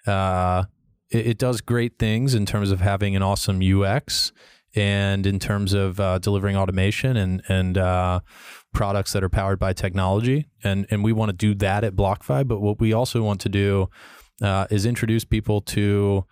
[0.07, 0.63] uh,
[1.11, 4.31] it, it does great things in terms of having an awesome ux
[4.75, 8.19] and in terms of uh, delivering automation and and uh,
[8.73, 12.47] products that are powered by technology, and and we want to do that at BlockFi.
[12.47, 13.89] But what we also want to do
[14.41, 16.25] uh, is introduce people to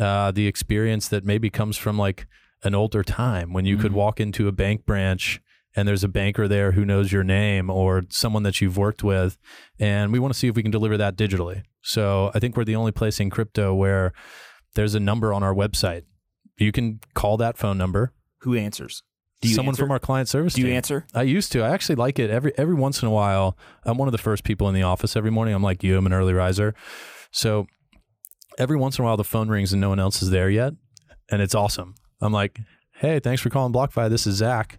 [0.00, 2.26] uh, the experience that maybe comes from like
[2.62, 3.96] an older time when you could Mhm.
[3.96, 5.40] walk into a bank branch
[5.76, 9.36] and there's a banker there who knows your name or someone that you've worked with.
[9.78, 11.62] And we want to see if we can deliver that digitally.
[11.82, 14.12] So I think we're the only place in crypto where
[14.74, 16.02] there's a number on our website.
[16.56, 18.12] You can call that phone number.
[18.40, 19.02] Who answers?
[19.40, 19.82] Do you Someone answer?
[19.82, 20.76] from our client service Do you team.
[20.76, 21.06] answer?
[21.14, 21.62] I used to.
[21.62, 23.58] I actually like it every every once in a while.
[23.84, 25.54] I'm one of the first people in the office every morning.
[25.54, 25.98] I'm like you.
[25.98, 26.74] I'm an early riser,
[27.30, 27.66] so
[28.58, 30.72] every once in a while the phone rings and no one else is there yet,
[31.30, 31.94] and it's awesome.
[32.22, 32.58] I'm like,
[32.94, 34.08] hey, thanks for calling BlockFi.
[34.08, 34.78] This is Zac,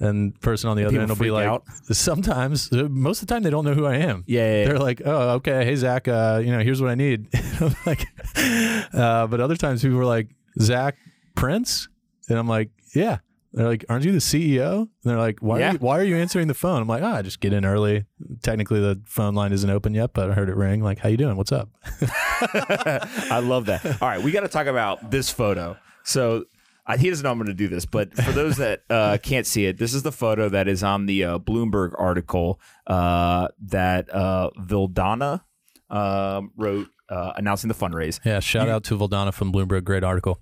[0.00, 1.64] and person on the other end will be like, out?
[1.92, 4.24] sometimes, most of the time they don't know who I am.
[4.26, 4.64] Yeah, yeah, yeah.
[4.66, 7.28] They're like, oh, okay, hey Zac, uh, you know, here's what I need.
[7.60, 8.06] I'm like,
[8.94, 10.28] uh, but other times people were like,
[10.60, 10.96] Zac
[11.34, 11.88] Prince,
[12.28, 13.18] and I'm like, yeah.
[13.54, 14.80] They're like, aren't you the CEO?
[14.80, 15.58] And they're like, why?
[15.58, 15.70] Yeah.
[15.70, 16.82] Are you, why are you answering the phone?
[16.82, 18.04] I'm like, ah, I just get in early.
[18.42, 20.82] Technically, the phone line isn't open yet, but I heard it ring.
[20.82, 21.34] Like, how you doing?
[21.36, 21.70] What's up?
[22.42, 23.84] I love that.
[24.02, 25.76] All right, we got to talk about this photo.
[26.04, 26.44] So
[26.86, 29.46] uh, he doesn't know I'm going to do this, but for those that uh, can't
[29.46, 34.12] see it, this is the photo that is on the uh, Bloomberg article uh, that
[34.14, 35.42] uh, Vildana
[35.90, 38.20] um, wrote uh, announcing the fundraise.
[38.24, 39.84] Yeah, shout You- out to Vildana from Bloomberg.
[39.84, 40.38] Great article.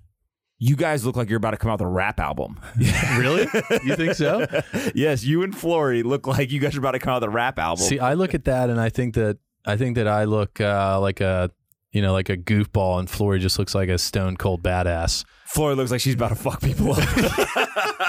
[0.59, 2.59] You guys look like you're about to come out with a rap album.
[3.19, 3.42] really?
[3.85, 4.47] You think so?
[4.95, 7.33] yes, you and Flori look like you guys are about to come out with a
[7.33, 7.85] rap album.
[7.85, 10.99] See, I look at that and I think that I think that I look uh,
[11.01, 11.51] like a
[11.92, 15.25] you know like a goofball, and Flori just looks like a stone cold badass.
[15.55, 17.03] Flori looks like she's about to fuck people up.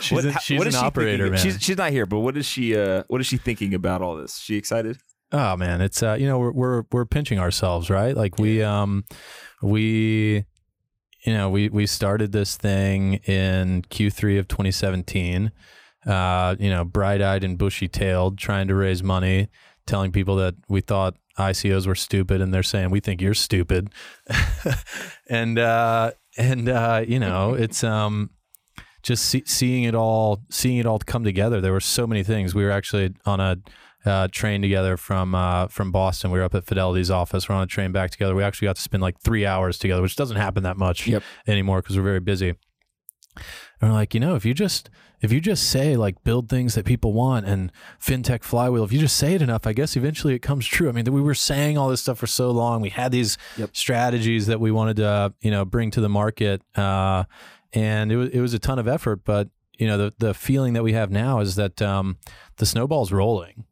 [0.00, 1.32] She's, What- a- she's what an she operator, thinking?
[1.32, 1.40] man.
[1.42, 2.76] She's she's not here, but what is she?
[2.76, 4.38] Uh, what is she thinking about all this?
[4.38, 4.98] She excited?
[5.32, 8.16] Oh man, it's uh, you know we're we're we're pinching ourselves, right?
[8.16, 9.04] Like we um
[9.60, 10.44] we
[11.24, 15.50] you know we we started this thing in Q3 of 2017.
[16.06, 19.48] Uh, you know, bright-eyed and bushy-tailed, trying to raise money,
[19.86, 23.90] telling people that we thought ICOs were stupid, and they're saying we think you're stupid.
[25.28, 28.30] and uh, and uh, you know, it's um
[29.02, 31.60] just see, seeing it all seeing it all come together.
[31.60, 32.54] There were so many things.
[32.54, 33.56] We were actually on a
[34.06, 36.30] uh, train together from uh, from Boston.
[36.30, 37.48] We were up at Fidelity's office.
[37.48, 38.34] We're on a train back together.
[38.34, 41.22] We actually got to spend like three hours together, which doesn't happen that much Yep.
[41.46, 42.54] anymore because we're very busy.
[43.80, 44.88] And we're like, you know, if you just
[45.20, 48.98] if you just say like build things that people want and fintech flywheel, if you
[48.98, 50.88] just say it enough, I guess eventually it comes true.
[50.88, 52.80] I mean, we were saying all this stuff for so long.
[52.80, 53.70] We had these Yep.
[53.76, 57.24] strategies that we wanted to, you know, bring to the market, uh,
[57.72, 59.24] and it was it was a ton of effort.
[59.24, 62.16] But you know, the the feeling that we have now is that um,
[62.56, 63.64] the snowball's rolling,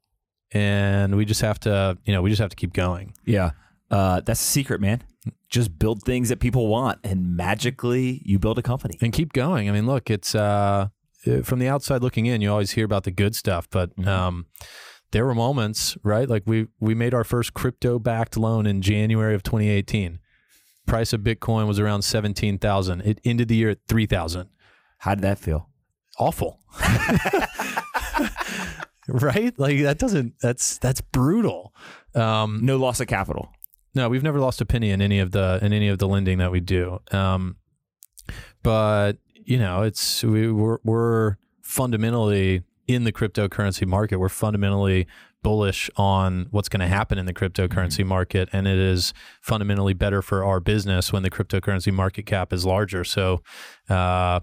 [0.55, 3.13] and we just have to, you know, we just have to keep going.
[3.27, 3.51] Yeah,
[3.91, 5.03] uh, that's the secret, man.
[5.51, 8.97] Just build things that people want, and magically you build a company.
[9.03, 9.69] and keep going.
[9.69, 10.89] I mean, look, it's uh,
[11.27, 14.07] uh, from the outside looking in, you always hear about the good stuff, but Mhm.
[14.07, 14.47] um,
[15.13, 16.29] there were moments, right?
[16.29, 20.19] Like we we made our first crypto backed loan in January of 2018.
[20.87, 23.01] Price of Bitcoin was around seventeen thousand.
[23.03, 24.51] It ended the year at three thousand.
[24.99, 25.71] How did that feel?
[26.19, 26.61] Awful,
[29.09, 29.57] right?
[29.59, 30.35] Like that doesn't.
[30.41, 31.75] That's that's brutal.
[32.15, 33.51] Um, No loss of capital.
[33.95, 36.39] no, we've never lost a penny in any of the in any of the lending
[36.39, 37.01] that we do.
[37.11, 37.57] Um,
[38.63, 44.19] but you know, it's we, we're we're fundamentally in the cryptocurrency market.
[44.19, 45.07] We're fundamentally
[45.43, 49.13] bullish on what's going to happen in the cryptocurrency market, and it is
[49.43, 53.05] fundamentally better for our business when the cryptocurrency market cap is larger.
[53.05, 53.43] So,
[53.91, 54.41] uh,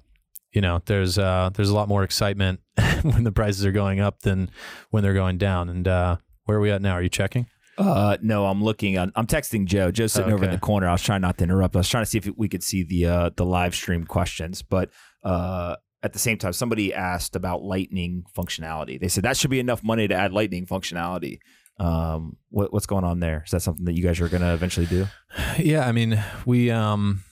[0.53, 2.59] you know, there's uh, there's a lot more excitement
[3.13, 4.49] when the prices are going up than
[4.89, 5.69] when they're going down.
[5.69, 6.93] And uh, where are we at now?
[6.93, 7.47] Are you checking?
[7.77, 8.97] Uh, no, I'm looking.
[8.97, 9.91] On, I'm texting Joe.
[9.91, 10.87] Joe's sitting over in the corner.
[10.87, 11.75] I was trying not to interrupt.
[11.75, 14.61] I was trying to see if we could see the uh, the live stream questions,
[14.61, 14.89] but
[15.23, 18.99] uh, at the same time, somebody asked about Lightning functionality.
[18.99, 21.39] They said that should be enough money to add Lightning functionality.
[21.79, 23.43] Um, what, what's going on there?
[23.45, 25.07] Is that something that you guys are going to eventually do?
[25.57, 27.23] Yeah, I mean, we um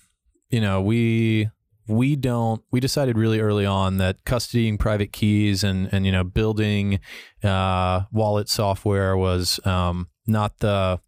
[0.49, 1.49] you know, we
[1.89, 6.23] we don't we decided really early on that custodying private keys and and you know,
[6.23, 6.99] building
[7.43, 10.99] uh wallet software was um not the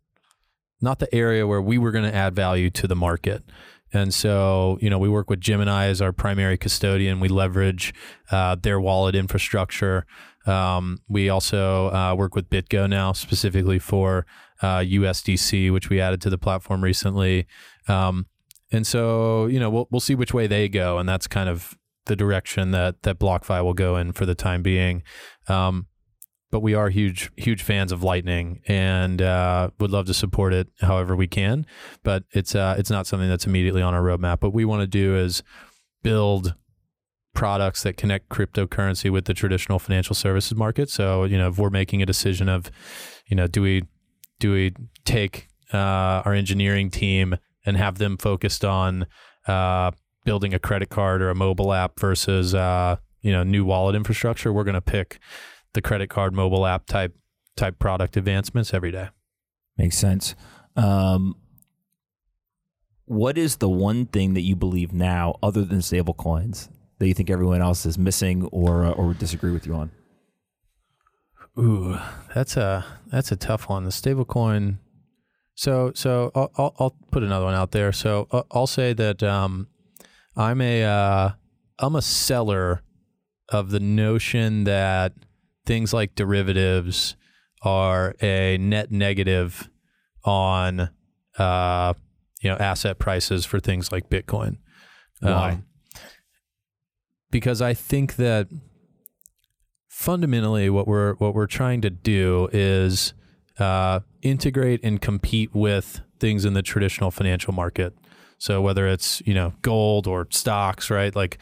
[0.82, 3.44] not the area where we were going to add value to the market.
[3.94, 7.20] And so, you know, we work with Gemini as our primary custodian.
[7.20, 7.93] We leverage
[8.32, 10.06] uh, their wallet infrastructure.
[10.47, 14.26] Um, we also uh, work with BitGo now, specifically for
[14.62, 17.47] uh, USDC, which we added to the platform recently.
[17.88, 18.28] Um,
[18.72, 21.78] and so, you know, we'll we'll see which way they go, and that's kind of
[22.05, 25.03] the direction that that BlockFi will go in for the time being.
[25.47, 25.88] Um,
[26.51, 30.67] but we are huge huge fans of Lightning and uh, would love to support it
[30.82, 31.65] however we can.
[32.03, 34.41] But it's uh, it's not something that's immediately on our roadmap.
[34.41, 35.43] What we want to do is
[36.03, 36.55] build
[37.34, 40.89] products that connect cryptocurrency with the traditional financial services market.
[40.89, 42.69] So, you know, if we're making a decision of,
[43.28, 43.84] you know, do we
[44.39, 44.74] do we
[45.05, 49.07] take uh, our engineering team and have them focused on
[49.47, 49.91] uh,
[50.26, 54.51] building a credit card or a mobile app versus uh, you know new wallet infrastructure?
[54.51, 55.20] We're going to pick
[55.74, 57.16] the credit card mobile app type
[57.55, 59.09] type product advancements every day.
[59.78, 60.36] Makes sense.
[60.76, 61.36] Um,
[63.05, 67.30] what is the one thing that you believe now, other than stablecoins, that you think
[67.30, 69.91] everyone else is missing or uh, or would disagree with you on?
[71.59, 71.97] Ooh,
[72.34, 73.84] that's a that's a tough one.
[73.84, 74.78] The stablecoin.
[75.62, 77.91] So so I'll, I'll, I'll put another one out there.
[77.91, 79.68] So I'll, I'll say that um,
[80.36, 81.30] I'm a uh,
[81.78, 82.82] I'm a seller
[83.47, 85.14] of the notion that
[85.68, 87.16] things like derivatives
[87.62, 89.70] are a net negative
[90.24, 90.89] on
[91.38, 91.93] uh,
[92.41, 94.57] you know asset prices for things like Bitcoin.
[95.20, 95.51] Why?
[95.51, 95.66] Um,
[97.30, 98.47] because I think that
[99.88, 103.14] fundamentally what we're what we're trying to do is
[103.62, 107.93] uh, integrate and compete with things in the traditional financial market.
[108.38, 111.16] So whether it's you know gold or stocks, right?
[111.16, 111.41] Like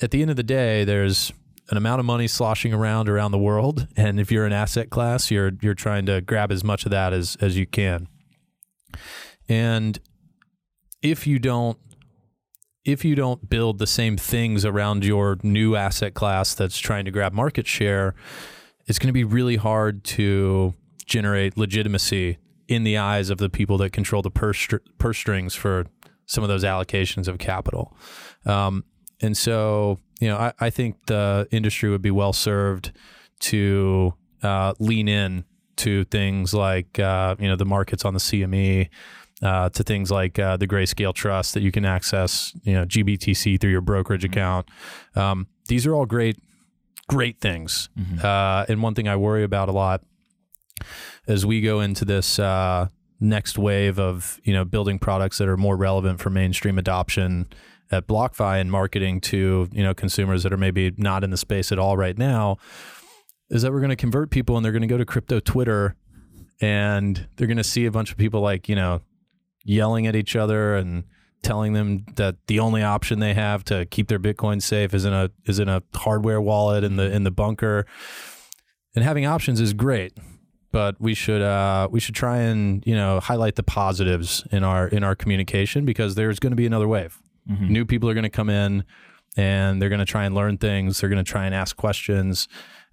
[0.00, 1.32] at the end of the day, there's
[1.68, 5.30] an amount of money sloshing around around the world, and if you're an asset class,
[5.30, 8.08] you're you're trying to grab as much of that as as you can.
[9.48, 9.98] And
[11.02, 11.78] if you don't
[12.84, 17.10] if you don't build the same things around your new asset class that's trying to
[17.10, 18.14] grab market share,
[18.86, 20.72] it's going to be really hard to
[21.06, 22.38] generate legitimacy
[22.68, 25.86] in the eyes of the people that control the purse, str- purse strings for
[26.26, 27.96] some of those allocations of capital.
[28.44, 28.84] Um,
[29.20, 32.92] and so, you know, I, I, think the industry would be well served
[33.40, 35.44] to uh, lean in
[35.76, 38.88] to things like, uh, you know, the markets on the CME,
[39.42, 43.60] uh, to things like uh, the Grayscale Trust that you can access, you know, GBTC
[43.60, 44.32] through your brokerage mm-hmm.
[44.32, 44.68] account.
[45.14, 46.38] Um, these are all great,
[47.08, 47.88] great things.
[47.98, 48.24] Mm-hmm.
[48.24, 50.02] Uh, and one thing I worry about a lot
[51.26, 52.88] as we go into this uh,
[53.20, 57.46] next wave of you know building products that are more relevant for mainstream adoption
[57.90, 61.72] at BlockFi and marketing to you know consumers that are maybe not in the space
[61.72, 62.56] at all right now,
[63.50, 65.96] is that we're going to convert people and they're going to go to crypto Twitter
[66.60, 69.00] and they're going to see a bunch of people like you know
[69.64, 71.04] yelling at each other and
[71.42, 75.12] telling them that the only option they have to keep their Bitcoin safe is in
[75.12, 77.86] a is in a hardware wallet in the in the bunker.
[78.94, 80.14] And having options is great,
[80.76, 84.88] but we should uh, we should try and you know highlight the positives in our
[84.88, 87.18] in our communication because there's going to be another wave.
[87.50, 87.68] Mm-hmm.
[87.72, 88.84] New people are going to come in
[89.38, 91.00] and they're going to try and learn things.
[91.00, 92.46] They're going to try and ask questions.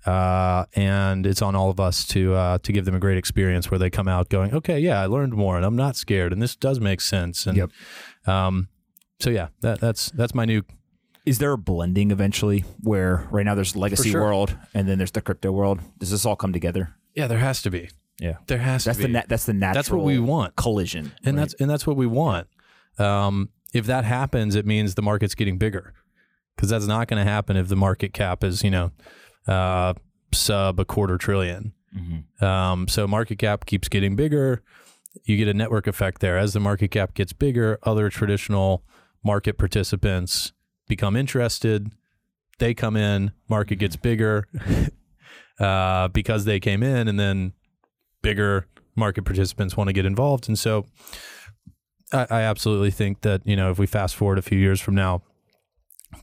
[0.05, 3.69] Uh, and it's on all of us to uh, to give them a great experience
[3.69, 6.41] where they come out going, okay, yeah, I learned more, and I'm not scared, and
[6.41, 7.45] this does make sense.
[7.45, 7.69] And yep.
[8.25, 8.69] um,
[9.19, 10.61] so yeah, that, that's that's my new.
[11.25, 14.21] Is there a blending eventually where right now there's legacy sure.
[14.21, 15.81] world and then there's the crypto world?
[15.99, 16.95] Does this all come together?
[17.15, 17.89] Yeah, there has to be.
[18.19, 19.13] Yeah, there has that's to be.
[19.13, 19.73] That's the na- that's the natural.
[19.73, 20.55] That's what we want.
[20.55, 21.41] Collision, and right?
[21.41, 22.47] that's and that's what we want.
[22.97, 25.93] Um, if that happens, it means the market's getting bigger
[26.55, 28.91] because that's not going to happen if the market cap is you know
[29.47, 29.93] uh,
[30.31, 32.45] sub a quarter 10000000000 mm-hmm.
[32.45, 34.63] um, so market cap keeps getting bigger.
[35.25, 36.37] You get a network effect there.
[36.37, 38.83] As the market cap gets bigger, other traditional
[39.23, 40.53] market participants
[40.87, 41.91] become interested.
[42.57, 44.47] They come in, market gets bigger
[45.59, 47.53] uh, because they came in, and then
[48.21, 50.47] bigger market participants want to get involved.
[50.47, 50.85] And so
[52.11, 54.95] I, I absolutely think that, you know, if we fast forward a few years from
[54.95, 55.23] now,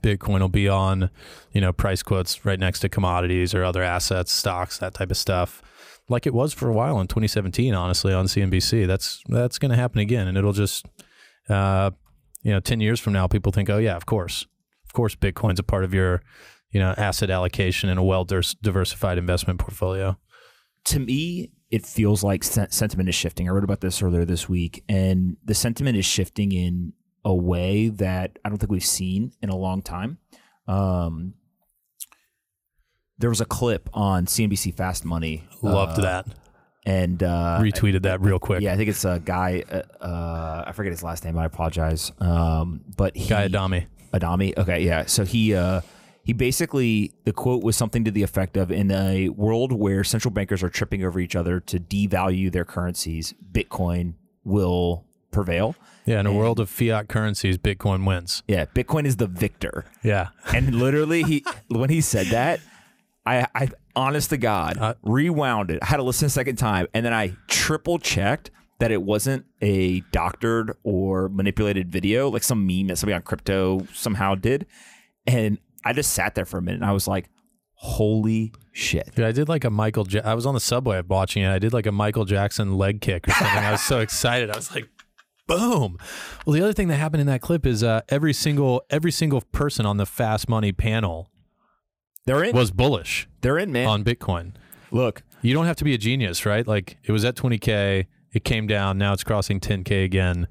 [0.03, 1.11] Bitcoin will be on,
[1.53, 5.17] you know, price quotes right next to commodities or other assets, stocks, that type of
[5.17, 5.63] stuff,
[6.09, 7.75] like it was for a while in 2017.
[7.75, 10.87] Honestly, on CNBC, that's that's going to happen again, and it'll just,
[11.49, 11.91] uh,
[12.43, 14.47] you know, 10 years from now, people think, oh yeah, of course,
[14.85, 16.23] of course, Bitcoin's a part of your,
[16.71, 20.19] you know, asset allocation in a well diversified investment portfolio.
[20.87, 23.49] To me, it feels like sentiment is shifting.
[23.49, 26.93] I wrote about this earlier this week, and the sentiment is shifting in
[27.25, 30.19] a way that I don't think we've seen in a long time.
[30.67, 31.35] Um,
[33.19, 35.45] there was a clip on CNBC Fast Money.
[35.63, 36.27] Loved uh, that.
[36.87, 38.63] And uh, retweeted that real quick.
[38.63, 39.63] Yeah, I think it's a guy.
[39.71, 41.35] Uh, uh, I forget his last name.
[41.35, 42.11] But I apologize.
[42.19, 43.87] Um, but he, guy Adami.
[44.15, 44.57] Adami.
[44.57, 45.05] Okay, yeah.
[45.05, 45.83] So he uh,
[46.23, 50.33] he basically the quote was something to the effect of in a world where central
[50.33, 54.15] bankers are tripping over each other to devalue their currencies, Bitcoin
[54.45, 55.77] will prevail.
[56.07, 58.43] Yeah, in a world of fiat currencies, Bitcoin wins.
[58.49, 59.85] Yeah, Bitcoin is the victor.
[60.03, 60.29] Yeah.
[60.55, 62.61] And literally he when he said that,
[63.25, 65.79] I I honest to God, uh, rewound it.
[65.83, 68.51] I had to listen a second time and then I triple checked
[68.81, 73.87] that it wasn't a doctored or manipulated video, like some meme that somebody on crypto
[73.93, 74.67] somehow did.
[75.27, 77.29] And I just sat there for a minute and I was like,
[77.75, 79.15] Holy shit.
[79.15, 80.07] Dude, I did like a Michael.
[80.07, 81.51] Ja- I was on the subway watching it.
[81.51, 83.65] I did like a Michael Jackson leg kick or something.
[83.65, 84.51] I was so excited.
[84.51, 84.87] I was like,
[85.47, 85.97] boom.
[86.45, 89.41] Well, the other thing that happened in that clip is uh, every single every single
[89.41, 91.31] person on the Fast Money panel
[92.27, 92.55] They're in.
[92.55, 93.87] was bullish They're in, man.
[93.87, 94.53] on Bitcoin.
[94.91, 96.67] Look, You don't have to be a genius, right?
[96.67, 100.49] Like it was at 20k, it came down, now it's crossing 10k again.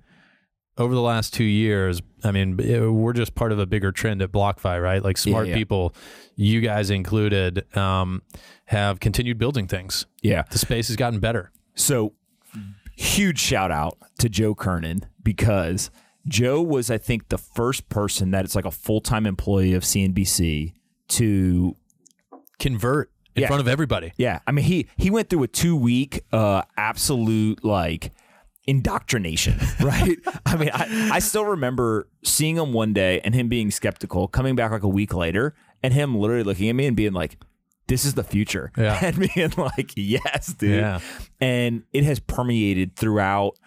[0.79, 4.21] Over the last two years, I mean, it- we're just part of a bigger trend
[4.21, 5.03] at BlockFi, right?
[5.03, 5.55] Like smart yeah.
[5.55, 5.93] people,
[6.35, 8.21] you guys included, um,
[8.65, 10.05] have continued building things.
[10.21, 10.43] yeah.
[10.49, 11.51] The space has gotten better.
[11.75, 12.13] So
[12.95, 15.89] huge shout out to Joe Kernen because
[16.27, 19.83] Joe was, I think, the first person that it's like a full time employee of
[19.83, 20.73] CNBC
[21.09, 21.75] to
[22.59, 23.47] Convert in Yeah.
[23.47, 24.11] front of everybody.
[24.17, 28.11] Yeah, I mean he he went through a two week uh, absolute like
[28.69, 30.17] indoctrination, right?
[30.45, 34.55] I mean, I, I still remember seeing him one day and him being skeptical, coming
[34.55, 37.37] back like a week later, and him literally looking at me and being like,
[37.87, 38.99] "This is the future," Yeah.
[39.03, 40.99] and being like, "Yes, dude." Yeah.
[41.41, 43.57] and it has permeated throughout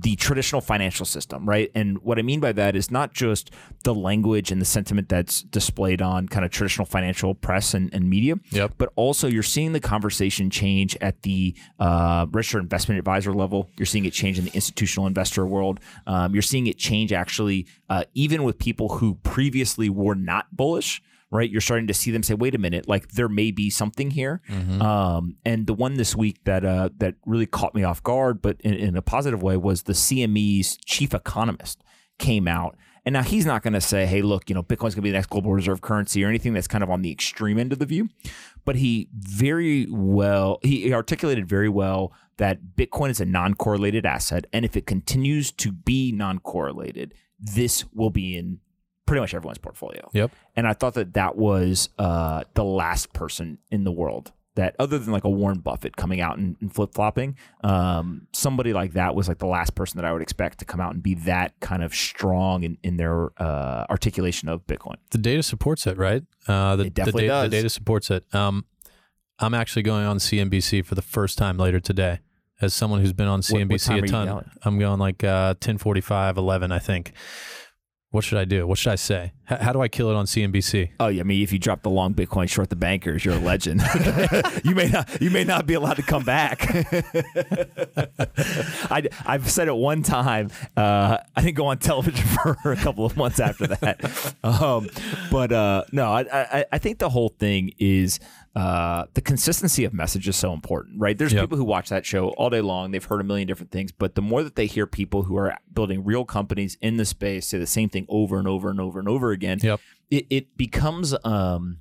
[0.00, 1.70] the traditional financial system, right?
[1.74, 3.50] And what I mean by that is not just
[3.84, 8.08] the language and the sentiment that's displayed on kind of traditional financial press and, and
[8.08, 8.74] media, Yep.
[8.78, 13.70] but also you're seeing the conversation change at the uh, registered investment advisor level.
[13.76, 15.80] You're seeing it change in the institutional investor world.
[16.06, 21.02] Um, you're seeing it change actually uh, even with people who previously were not bullish.
[21.30, 22.88] Right, you're starting to see them say, "Wait a minute!
[22.88, 24.40] Like there may be something here."
[24.80, 28.58] Um, and the one this week that uh, that really caught me off guard, but
[28.62, 31.84] in, in a positive way, was the CME's chief economist
[32.18, 35.02] came out, and now he's not going to say, "Hey, look, you know, Bitcoin's going
[35.02, 37.58] to be the next global reserve currency" or anything that's kind of on the extreme
[37.58, 38.08] end of the view.
[38.64, 44.64] But he very well he articulated very well that Bitcoin is a non-correlated asset, and
[44.64, 48.60] if it continues to be non-correlated, this will be in
[49.08, 50.08] pretty much everyone's portfolio.
[50.12, 50.30] Yep.
[50.54, 54.98] And I thought that that was uh, the last person in the world that, other
[54.98, 59.14] than like a Warren Buffett coming out and, and flip flopping, um, somebody like that
[59.14, 61.54] was like the last person that I would expect to come out and be that
[61.60, 64.96] kind of strong in, in their uh, articulation of Bitcoin.
[65.10, 66.22] The data supports it, right?
[66.46, 67.50] Uh, the, It definitely the, da- does.
[67.50, 68.24] the data supports it.
[68.34, 68.64] Um,
[69.38, 72.20] I'm actually going on CNBC for the first time later today.
[72.60, 74.50] As someone who's been on What- what CNBC a ton.
[74.64, 77.12] I'm going like uh, 10:45, 11, I think.
[78.10, 78.66] What should I do?
[78.66, 79.32] What should I say?
[79.50, 80.92] H- how do I kill it on CNBC?
[80.98, 83.38] Oh yeah, I mean, if you drop the long Bitcoin, short the bankers, you're a
[83.38, 83.82] legend.
[84.64, 86.66] you may not, you may not be allowed to come back.
[88.90, 90.50] I, I've said it one time.
[90.74, 92.26] Uh, I didn't go on television
[92.62, 94.34] for a couple of months after that.
[94.42, 94.88] Um,
[95.30, 98.20] but uh, no, I, I, I think the whole thing is
[98.58, 101.16] uh, the consistency of message is so important, right?
[101.16, 101.42] There's Yep.
[101.44, 102.90] people who watch that show all day long.
[102.90, 105.56] They've heard a million different things, but the more that they hear people who are
[105.72, 108.98] building real companies in the space say the same thing over and over and over
[108.98, 109.80] and over again, Yep.
[110.10, 111.78] it, it becomes um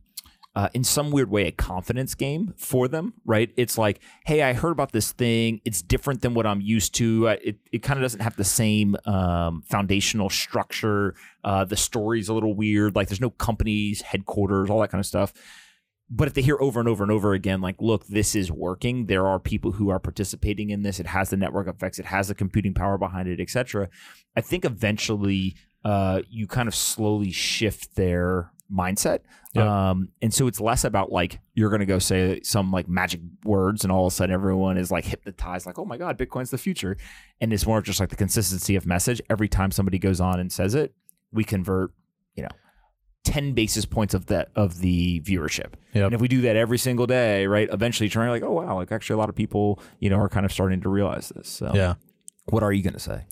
[0.55, 4.53] uh, in some weird way a confidence game for them right it's like hey i
[4.53, 7.99] heard about this thing it's different than what i'm used to Uh, it, it kind
[7.99, 11.13] of doesn't have the same um, foundational structure
[11.43, 15.05] uh, the story's a little weird like there's no companies headquarters all that kind of
[15.05, 15.32] stuff
[16.10, 19.08] but if they hear over and over and over again like look this is working
[19.08, 22.28] there are people who are participating in this it has the network effects it has
[22.28, 23.89] the computing power behind it etc
[24.36, 29.20] i think eventually uh, you kind of slowly shift their mindset.
[29.55, 33.22] Um, and so it's less about like you're going to go say some like magic
[33.43, 36.51] words and all of a sudden everyone is like hypnotized like oh my god bitcoin's
[36.51, 36.97] the future.
[37.41, 39.20] And it's more of just like the consistency of message.
[39.30, 40.93] Every time somebody goes on and says it
[41.32, 41.91] we convert
[42.36, 42.49] you know
[43.28, 46.05] 10 basis points of that of the viewership Yep.
[46.05, 48.91] and if we do that every single day right eventually trying like oh wow like
[48.91, 51.71] actually a lot of people you know are kind of starting to realize this so
[51.75, 51.95] Yeah.
[52.45, 53.25] what are you going to say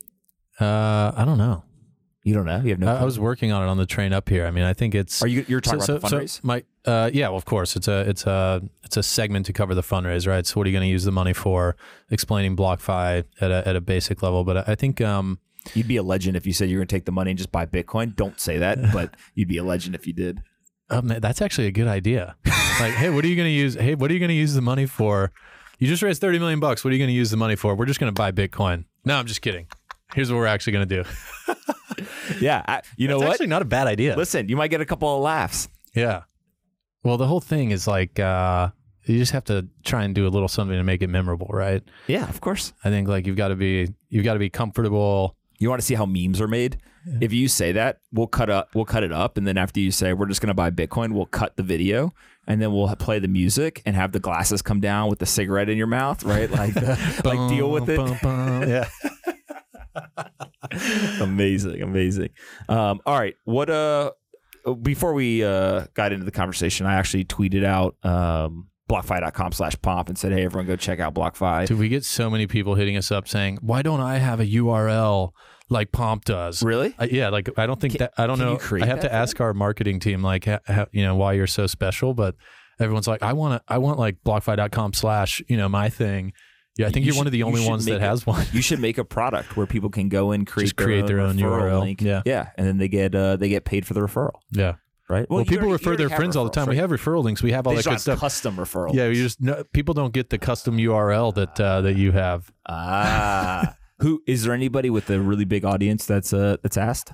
[0.60, 1.64] Uh, I don't know.
[2.24, 4.12] you don't know you have no I, I was working on it on the train
[4.14, 4.46] up here.
[4.46, 5.22] I mean, I think it's.
[5.22, 8.02] are you you're talking about the fundraise my uh, yeah, well, of course, it's a
[8.10, 10.46] it's a it's a segment to cover the fundraise, right?
[10.46, 11.76] So, what are you going to use the money for?
[12.12, 15.40] Explaining BlockFi at a at a basic level, but I think um,
[15.74, 17.38] You'd be a legend if you said you were going to take the money and
[17.38, 18.16] just buy Bitcoin.
[18.16, 20.42] Don't say that, but you'd be a legend if you did.
[20.90, 22.36] oh, man, that's actually a good idea.
[22.46, 23.74] like, hey, what are you going to use?
[23.76, 25.32] Hey, what are you going to use the money for?
[25.80, 26.84] You just raised thirty million bucks.
[26.86, 27.76] What are you going to use the money for?
[27.76, 28.86] We're just going to buy Bitcoin.
[29.04, 29.68] No, I'm just kidding.
[30.14, 31.10] Here's what we're actually going to do.
[32.40, 33.30] Yeah, I, you know what?
[33.30, 34.16] actually not a bad idea.
[34.16, 35.70] Listen, you might get a couple of laughs.
[35.94, 36.24] Yeah.
[37.04, 38.70] Well, the whole thing is like uh,
[39.06, 41.84] you just have to try and do a little something to make it memorable, right?
[42.08, 42.74] Yeah, of course.
[42.84, 45.36] I think like you've got to be you've got to be comfortable.
[45.60, 46.78] You want to see how memes are made?
[47.22, 49.92] If you say that, we'll cut up, we'll cut it up, and then after you
[49.92, 52.14] say we're just going to buy Bitcoin, we'll cut the video,
[52.48, 55.70] and then we'll play the music and have the glasses come down with the cigarette
[55.70, 56.50] in your mouth, right?
[56.50, 57.98] Like, the, like deal with it.
[57.98, 58.70] Bum, bum, bum.
[58.70, 58.88] Yeah.
[61.22, 62.30] amazing, amazing.
[62.68, 64.12] Um, all right, what uh,
[64.82, 70.10] before we uh, got into the conversation, I actually tweeted out um, blockfi.com slash pomp
[70.10, 71.68] and said, hey, everyone go check out BlockFi.
[71.68, 74.46] Dude, we get so many people hitting us up saying, why don't I have a
[74.46, 75.32] URL
[75.70, 76.62] like Pomp does?
[76.62, 76.94] Really?
[77.00, 78.60] I, yeah, like I don't think Can- that I don't know.
[78.82, 81.48] I have to for ask our marketing team like ha, ha- you know why you're
[81.48, 82.36] so special, but
[82.80, 86.34] everyone's like I want to I want like blockfi.com slash, you know, my thing.
[86.78, 88.26] Yeah, I think You you are one of the only ones that make it- has
[88.28, 88.46] one.
[88.52, 91.38] You should make a product where people can go and create, Just create their own
[91.38, 91.80] referral URL.
[91.82, 92.02] link.
[92.02, 92.22] Yeah.
[92.26, 94.74] yeah, and then they get uh, they get paid for the referral, Yeah.
[95.10, 95.30] Right?
[95.30, 96.68] Well, you people refer their friends all the time.
[96.68, 97.42] We have referral links.
[97.44, 98.20] We have all They that good stuff.
[98.20, 98.94] custom referral.
[98.94, 102.52] Yeah, you just no, people don't get the custom URL that uh, that you have.
[102.68, 107.12] Ah, who is there anybody with a really big audience that's uh that's asked?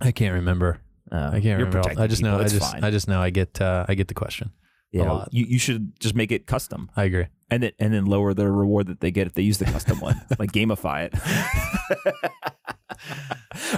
[0.00, 0.80] I can't remember.
[1.10, 1.82] Uh, I can't remember.
[1.98, 2.32] I just know.
[2.38, 2.44] people.
[2.44, 2.84] I just fine.
[2.84, 3.20] I just know.
[3.22, 4.50] I get uh, I get the question.
[4.92, 6.90] yeah, you you should just make it custom.
[6.96, 7.26] I agree.
[7.50, 10.00] and then and then lower the reward that they get if they use the custom
[10.00, 11.14] one, like gamify it.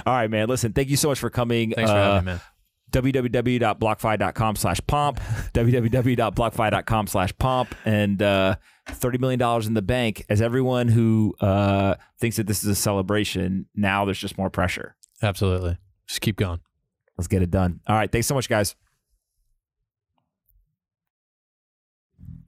[0.05, 0.47] All right, man.
[0.47, 1.71] Listen, thank you so much for coming.
[1.71, 2.41] Thanks for Uh, having me, man.
[2.91, 5.19] www.blockfi.com slash pomp,
[5.53, 8.55] www.blockfi.com slash pomp, and uh,
[8.89, 10.25] $30 million in the bank.
[10.29, 14.95] As everyone who uh, thinks that this is a celebration, now there's just more pressure.
[15.21, 15.77] Absolutely.
[16.07, 16.59] Just keep going.
[17.17, 17.79] Let's get it done.
[17.87, 18.11] All right.
[18.11, 18.75] Thanks so much, guys.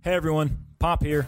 [0.02, 0.66] Hey, everyone.
[0.80, 1.28] Pomp here.